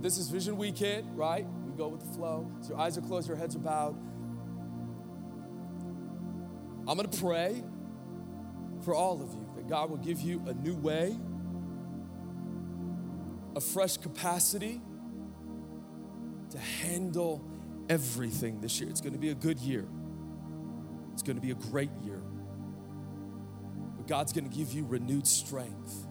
This 0.07 0.19
is 0.19 0.29
Vision 0.29 0.57
Weekend, 0.57 1.19
right? 1.19 1.45
We 1.67 1.77
go 1.77 1.89
with 1.89 1.99
the 1.99 2.15
flow. 2.15 2.49
So 2.61 2.69
your 2.69 2.79
eyes 2.79 2.97
are 2.97 3.01
closed, 3.01 3.27
your 3.27 3.37
heads 3.37 3.57
are 3.57 3.59
bowed. 3.59 3.97
I'm 6.87 6.97
going 6.97 7.11
to 7.11 7.19
pray 7.21 7.65
for 8.85 8.95
all 8.95 9.21
of 9.21 9.35
you 9.35 9.51
that 9.57 9.69
God 9.69 9.91
will 9.91 9.97
give 9.97 10.21
you 10.21 10.45
a 10.47 10.55
new 10.55 10.77
way, 10.77 11.19
a 13.57 13.61
fresh 13.61 13.97
capacity 13.97 14.81
to 16.51 16.59
handle 16.59 17.45
everything 17.89 18.61
this 18.61 18.81
year. 18.81 18.89
It's 18.89 19.01
going 19.01 19.15
to 19.15 19.19
be 19.19 19.31
a 19.31 19.35
good 19.35 19.59
year. 19.59 19.89
It's 21.15 21.23
going 21.25 21.35
to 21.35 21.43
be 21.43 21.51
a 21.51 21.57
great 21.57 21.91
year. 22.05 22.23
But 23.97 24.07
God's 24.07 24.33
going 24.33 24.49
to 24.49 24.57
give 24.57 24.73
you 24.73 24.87
renewed 24.87 25.27
strength. 25.27 26.07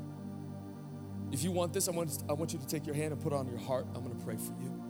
If 1.31 1.43
you 1.43 1.51
want 1.51 1.73
this, 1.73 1.88
I 1.88 1.91
want, 1.91 2.23
I 2.29 2.33
want 2.33 2.53
you 2.53 2.59
to 2.59 2.67
take 2.67 2.85
your 2.85 2.95
hand 2.95 3.11
and 3.11 3.21
put 3.21 3.33
it 3.33 3.35
on 3.35 3.47
your 3.47 3.57
heart. 3.57 3.88
I'm 3.93 4.03
going 4.03 4.17
to 4.17 4.23
pray 4.23 4.38
for 4.38 4.53
you. 4.61 4.81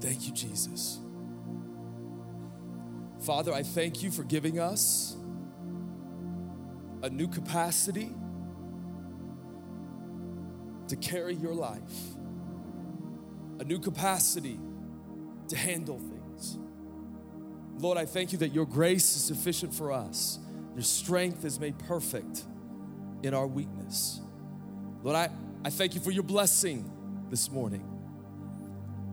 Thank 0.00 0.26
you, 0.26 0.32
Jesus. 0.32 0.98
Father, 3.20 3.52
I 3.52 3.62
thank 3.62 4.02
you 4.02 4.10
for 4.10 4.24
giving 4.24 4.58
us 4.58 5.14
a 7.02 7.10
new 7.10 7.28
capacity 7.28 8.10
to 10.88 10.96
carry 10.96 11.34
your 11.34 11.54
life, 11.54 11.80
a 13.60 13.64
new 13.64 13.78
capacity 13.78 14.58
to 15.48 15.56
handle 15.56 15.98
things. 15.98 16.58
Lord, 17.78 17.98
I 17.98 18.06
thank 18.06 18.32
you 18.32 18.38
that 18.38 18.52
your 18.52 18.66
grace 18.66 19.14
is 19.16 19.22
sufficient 19.22 19.72
for 19.72 19.92
us. 19.92 20.38
Your 20.74 20.82
strength 20.82 21.44
is 21.44 21.60
made 21.60 21.78
perfect 21.78 22.44
in 23.22 23.34
our 23.34 23.46
weakness. 23.46 24.20
Lord, 25.02 25.16
I, 25.16 25.30
I 25.64 25.70
thank 25.70 25.94
you 25.94 26.00
for 26.00 26.10
your 26.10 26.22
blessing 26.22 26.90
this 27.30 27.50
morning. 27.50 27.86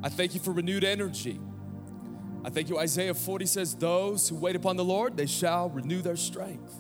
I 0.03 0.09
thank 0.09 0.33
you 0.33 0.39
for 0.39 0.51
renewed 0.51 0.83
energy. 0.83 1.39
I 2.43 2.49
thank 2.49 2.69
you. 2.69 2.77
Isaiah 2.77 3.13
40 3.13 3.45
says, 3.45 3.75
Those 3.75 4.29
who 4.29 4.35
wait 4.35 4.55
upon 4.55 4.77
the 4.77 4.83
Lord, 4.83 5.17
they 5.17 5.25
shall 5.25 5.69
renew 5.69 6.01
their 6.01 6.15
strength. 6.15 6.73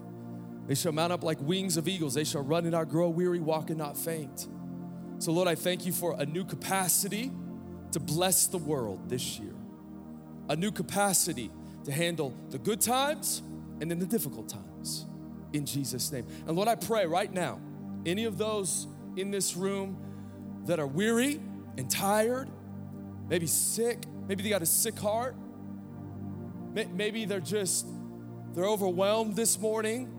They 0.67 0.75
shall 0.75 0.91
mount 0.91 1.13
up 1.13 1.23
like 1.23 1.39
wings 1.41 1.77
of 1.77 1.87
eagles. 1.87 2.13
They 2.13 2.23
shall 2.23 2.43
run 2.43 2.63
and 2.63 2.71
not 2.71 2.89
grow 2.89 3.09
weary, 3.09 3.39
walk 3.39 3.69
and 3.69 3.77
not 3.77 3.97
faint. 3.97 4.47
So, 5.19 5.31
Lord, 5.31 5.47
I 5.47 5.55
thank 5.55 5.85
you 5.85 5.93
for 5.93 6.15
a 6.19 6.25
new 6.25 6.43
capacity 6.43 7.31
to 7.91 7.99
bless 7.99 8.47
the 8.47 8.57
world 8.57 9.09
this 9.09 9.39
year, 9.39 9.55
a 10.49 10.55
new 10.55 10.71
capacity 10.71 11.49
to 11.85 11.91
handle 11.91 12.35
the 12.49 12.59
good 12.59 12.81
times 12.81 13.41
and 13.81 13.89
then 13.89 13.99
the 13.99 14.05
difficult 14.05 14.49
times 14.49 15.05
in 15.53 15.65
Jesus' 15.65 16.11
name. 16.11 16.25
And 16.45 16.55
Lord, 16.55 16.67
I 16.67 16.75
pray 16.75 17.05
right 17.05 17.31
now, 17.31 17.59
any 18.05 18.25
of 18.25 18.37
those 18.37 18.87
in 19.15 19.31
this 19.31 19.55
room 19.55 19.97
that 20.65 20.79
are 20.79 20.87
weary 20.87 21.39
and 21.77 21.89
tired, 21.89 22.49
maybe 23.29 23.47
sick, 23.47 24.03
maybe 24.27 24.43
they 24.43 24.49
got 24.49 24.61
a 24.61 24.67
sick 24.67 24.97
heart, 24.99 25.35
maybe 26.73 27.25
they're 27.25 27.39
just 27.39 27.87
they're 28.53 28.65
overwhelmed 28.65 29.35
this 29.35 29.59
morning 29.59 30.11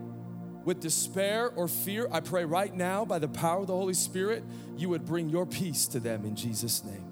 with 0.63 0.79
despair 0.79 1.51
or 1.55 1.67
fear. 1.67 2.07
I 2.11 2.19
pray 2.19 2.45
right 2.45 2.73
now 2.73 3.05
by 3.05 3.19
the 3.19 3.27
power 3.27 3.61
of 3.61 3.67
the 3.67 3.75
Holy 3.75 3.93
Spirit, 3.93 4.43
you 4.77 4.89
would 4.89 5.05
bring 5.05 5.29
your 5.29 5.45
peace 5.45 5.87
to 5.87 5.99
them 5.99 6.25
in 6.25 6.35
Jesus' 6.35 6.83
name. 6.83 7.05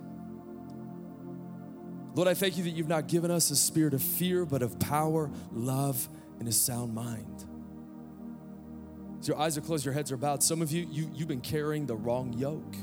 Lord, 2.15 2.27
I 2.27 2.33
thank 2.33 2.57
you 2.57 2.63
that 2.63 2.71
you've 2.71 2.87
not 2.87 3.07
given 3.07 3.29
us 3.29 3.51
a 3.51 3.55
spirit 3.55 3.93
of 3.93 4.01
fear, 4.01 4.45
but 4.45 4.61
of 4.61 4.79
power, 4.79 5.29
love, 5.51 6.07
and 6.39 6.47
a 6.47 6.51
sound 6.51 6.93
mind. 6.93 7.45
Your 9.27 9.37
eyes 9.37 9.57
are 9.57 9.61
closed, 9.61 9.85
your 9.85 9.93
heads 9.93 10.11
are 10.11 10.17
bowed. 10.17 10.41
Some 10.41 10.61
of 10.61 10.71
you, 10.71 10.87
you 10.89 11.11
you've 11.13 11.27
been 11.27 11.41
carrying 11.41 11.85
the 11.85 11.95
wrong 11.95 12.33
yoke. 12.33 12.75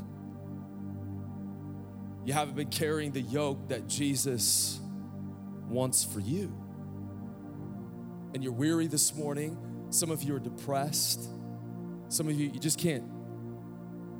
You 2.25 2.33
haven't 2.33 2.57
been 2.57 2.71
carrying 2.71 3.13
the 3.13 3.21
yoke 3.21 3.69
that 3.69 3.87
Jesus 3.87 4.81
wants 5.69 6.05
for 6.05 6.21
you. 6.21 6.53
And 8.35 8.43
you're 8.43 8.53
weary 8.53 8.87
this 8.87 9.15
morning. 9.15 9.57
Some 9.91 10.11
of 10.11 10.23
you 10.23 10.35
are 10.35 10.41
depressed. 10.41 11.29
Some 12.09 12.29
of 12.29 12.39
you, 12.39 12.49
you 12.49 12.59
just 12.59 12.79
can't 12.79 13.05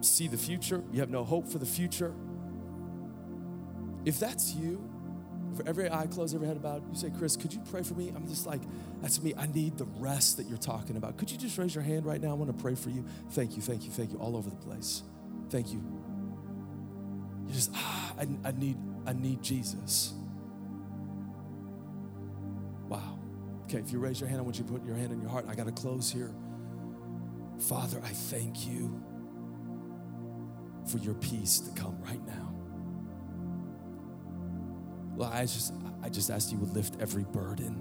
see 0.01 0.29
the 0.29 0.37
future. 0.37 0.83
You 0.93 1.01
have 1.01 1.11
no 1.11 1.25
hope 1.25 1.49
for 1.49 1.59
the 1.59 1.67
future. 1.67 2.15
If 4.05 4.21
that's 4.21 4.55
you, 4.55 4.94
for 5.55 5.67
every 5.69 5.91
eye 5.91 6.07
closed, 6.07 6.35
every 6.35 6.47
head 6.47 6.63
bowed, 6.63 6.83
you 6.91 6.99
say, 6.99 7.11
Chris, 7.17 7.37
could 7.37 7.53
you 7.53 7.61
pray 7.71 7.83
for 7.83 7.95
me? 7.95 8.13
I'm 8.15 8.27
just 8.29 8.47
like, 8.47 8.61
that's 9.01 9.23
me. 9.23 9.35
I 9.37 9.47
need 9.47 9.79
the 9.79 9.87
rest 9.99 10.37
that 10.37 10.47
you're 10.47 10.59
talking 10.59 10.97
about. 10.97 11.17
Could 11.17 11.31
you 11.31 11.39
just 11.39 11.57
raise 11.59 11.75
your 11.75 11.85
hand 11.85 12.07
right 12.07 12.21
now? 12.21 12.31
I 12.31 12.35
want 12.35 12.57
to 12.57 12.63
pray 12.63 12.75
for 12.75 12.91
you. 12.91 13.05
Thank 13.31 13.57
you, 13.57 13.63
thank 13.63 13.85
you, 13.85 13.91
thank 13.91 14.13
you, 14.13 14.19
all 14.19 14.37
over 14.37 14.51
the 14.51 14.57
place. 14.57 15.03
Thank 15.51 15.73
you. 15.73 15.83
You 17.47 17.55
just, 17.55 17.71
ah, 17.75 18.15
I, 18.19 18.49
I 18.49 18.53
need, 18.53 18.77
I 19.07 19.13
need 19.13 19.43
Jesus. 19.43 20.15
Wow. 22.89 23.19
Okay, 23.65 23.79
if 23.79 23.93
you 23.93 23.99
raise 23.99 24.21
your 24.21 24.29
hand, 24.29 24.41
I 24.41 24.43
want 24.43 24.59
you 24.59 24.65
to 24.65 24.73
put 24.73 24.85
your 24.85 24.97
hand 24.97 25.13
in 25.13 25.21
your 25.21 25.31
heart. 25.31 25.47
I 25.49 25.55
got 25.55 25.67
to 25.67 25.73
close 25.73 26.11
here. 26.11 26.35
Father, 27.59 28.01
I 28.05 28.09
thank 28.09 28.67
you 28.67 29.03
for 30.87 30.99
your 30.99 31.15
peace 31.15 31.61
to 31.61 31.71
come 31.81 32.01
right 32.03 32.25
now. 32.27 32.54
Lord, 35.17 35.33
I 35.33 35.43
just, 35.43 35.73
I 36.03 36.09
just 36.09 36.31
ask 36.31 36.51
you 36.51 36.59
would 36.59 36.75
lift 36.75 36.97
every 37.01 37.25
burden, 37.25 37.81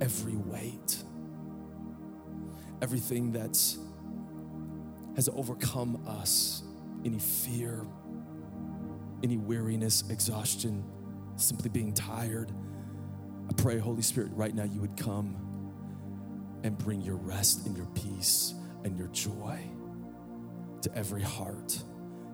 every 0.00 0.36
weight, 0.36 1.02
everything 2.82 3.32
that's 3.32 3.78
has 5.16 5.28
overcome 5.28 6.02
us, 6.06 6.62
any 7.04 7.18
fear, 7.18 7.84
any 9.22 9.36
weariness, 9.36 10.04
exhaustion, 10.08 10.84
simply 11.36 11.68
being 11.68 11.92
tired. 11.92 12.52
I 13.48 13.52
pray, 13.54 13.78
Holy 13.78 14.02
Spirit, 14.02 14.30
right 14.34 14.54
now 14.54 14.64
you 14.64 14.80
would 14.80 14.96
come 14.96 15.36
and 16.62 16.76
bring 16.78 17.00
your 17.00 17.16
rest 17.16 17.66
and 17.66 17.76
your 17.76 17.86
peace 17.86 18.54
and 18.84 18.96
your 18.96 19.08
joy 19.08 19.58
to 20.82 20.96
every 20.96 21.22
heart, 21.22 21.82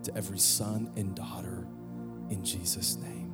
to 0.05 0.17
every 0.17 0.39
son 0.39 0.93
and 0.97 1.15
daughter 1.15 1.67
in 2.31 2.45
Jesus' 2.45 2.97
name. 2.97 3.26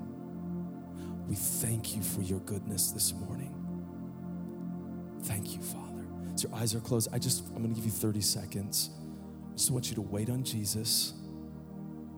We 1.29 1.35
thank 1.35 1.97
you 1.97 2.03
for 2.03 2.23
your 2.23 2.41
goodness 2.41 2.91
this 2.91 3.15
morning. 3.15 3.55
Thank 5.23 5.55
you, 5.55 5.63
Father. 5.63 6.07
As 6.35 6.43
your 6.43 6.55
eyes 6.55 6.75
are 6.75 6.81
closed, 6.81 7.09
I 7.13 7.19
just, 7.19 7.47
I'm 7.49 7.63
gonna 7.63 7.75
give 7.75 7.85
you 7.85 7.91
30 7.91 8.21
seconds. 8.21 8.91
I 9.53 9.57
just 9.57 9.71
want 9.71 9.89
you 9.89 9.95
to 9.97 10.03
wait 10.03 10.31
on 10.31 10.45
Jesus. 10.45 11.15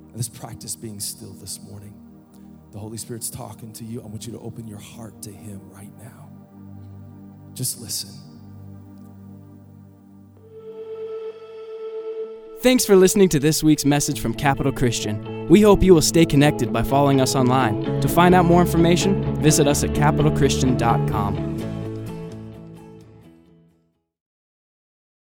And 0.08 0.16
let's 0.16 0.28
practice 0.28 0.76
being 0.76 1.00
still 1.00 1.32
this 1.34 1.60
morning. 1.62 1.94
The 2.72 2.78
Holy 2.78 2.96
Spirit's 2.96 3.30
talking 3.30 3.72
to 3.74 3.84
you. 3.84 4.02
I 4.02 4.06
want 4.06 4.26
you 4.26 4.32
to 4.32 4.40
open 4.40 4.66
your 4.66 4.78
heart 4.78 5.22
to 5.22 5.30
Him 5.30 5.60
right 5.70 5.92
now. 5.98 6.30
Just 7.54 7.80
listen. 7.80 8.10
Thanks 12.64 12.86
for 12.86 12.96
listening 12.96 13.28
to 13.28 13.38
this 13.38 13.62
week's 13.62 13.84
message 13.84 14.20
from 14.20 14.32
Capital 14.32 14.72
Christian. 14.72 15.46
We 15.50 15.60
hope 15.60 15.82
you 15.82 15.92
will 15.92 16.00
stay 16.00 16.24
connected 16.24 16.72
by 16.72 16.82
following 16.82 17.20
us 17.20 17.34
online. 17.34 18.00
To 18.00 18.08
find 18.08 18.34
out 18.34 18.46
more 18.46 18.62
information, 18.62 19.36
visit 19.42 19.68
us 19.68 19.84
at 19.84 19.90
capitalchristian.com. 19.90 21.53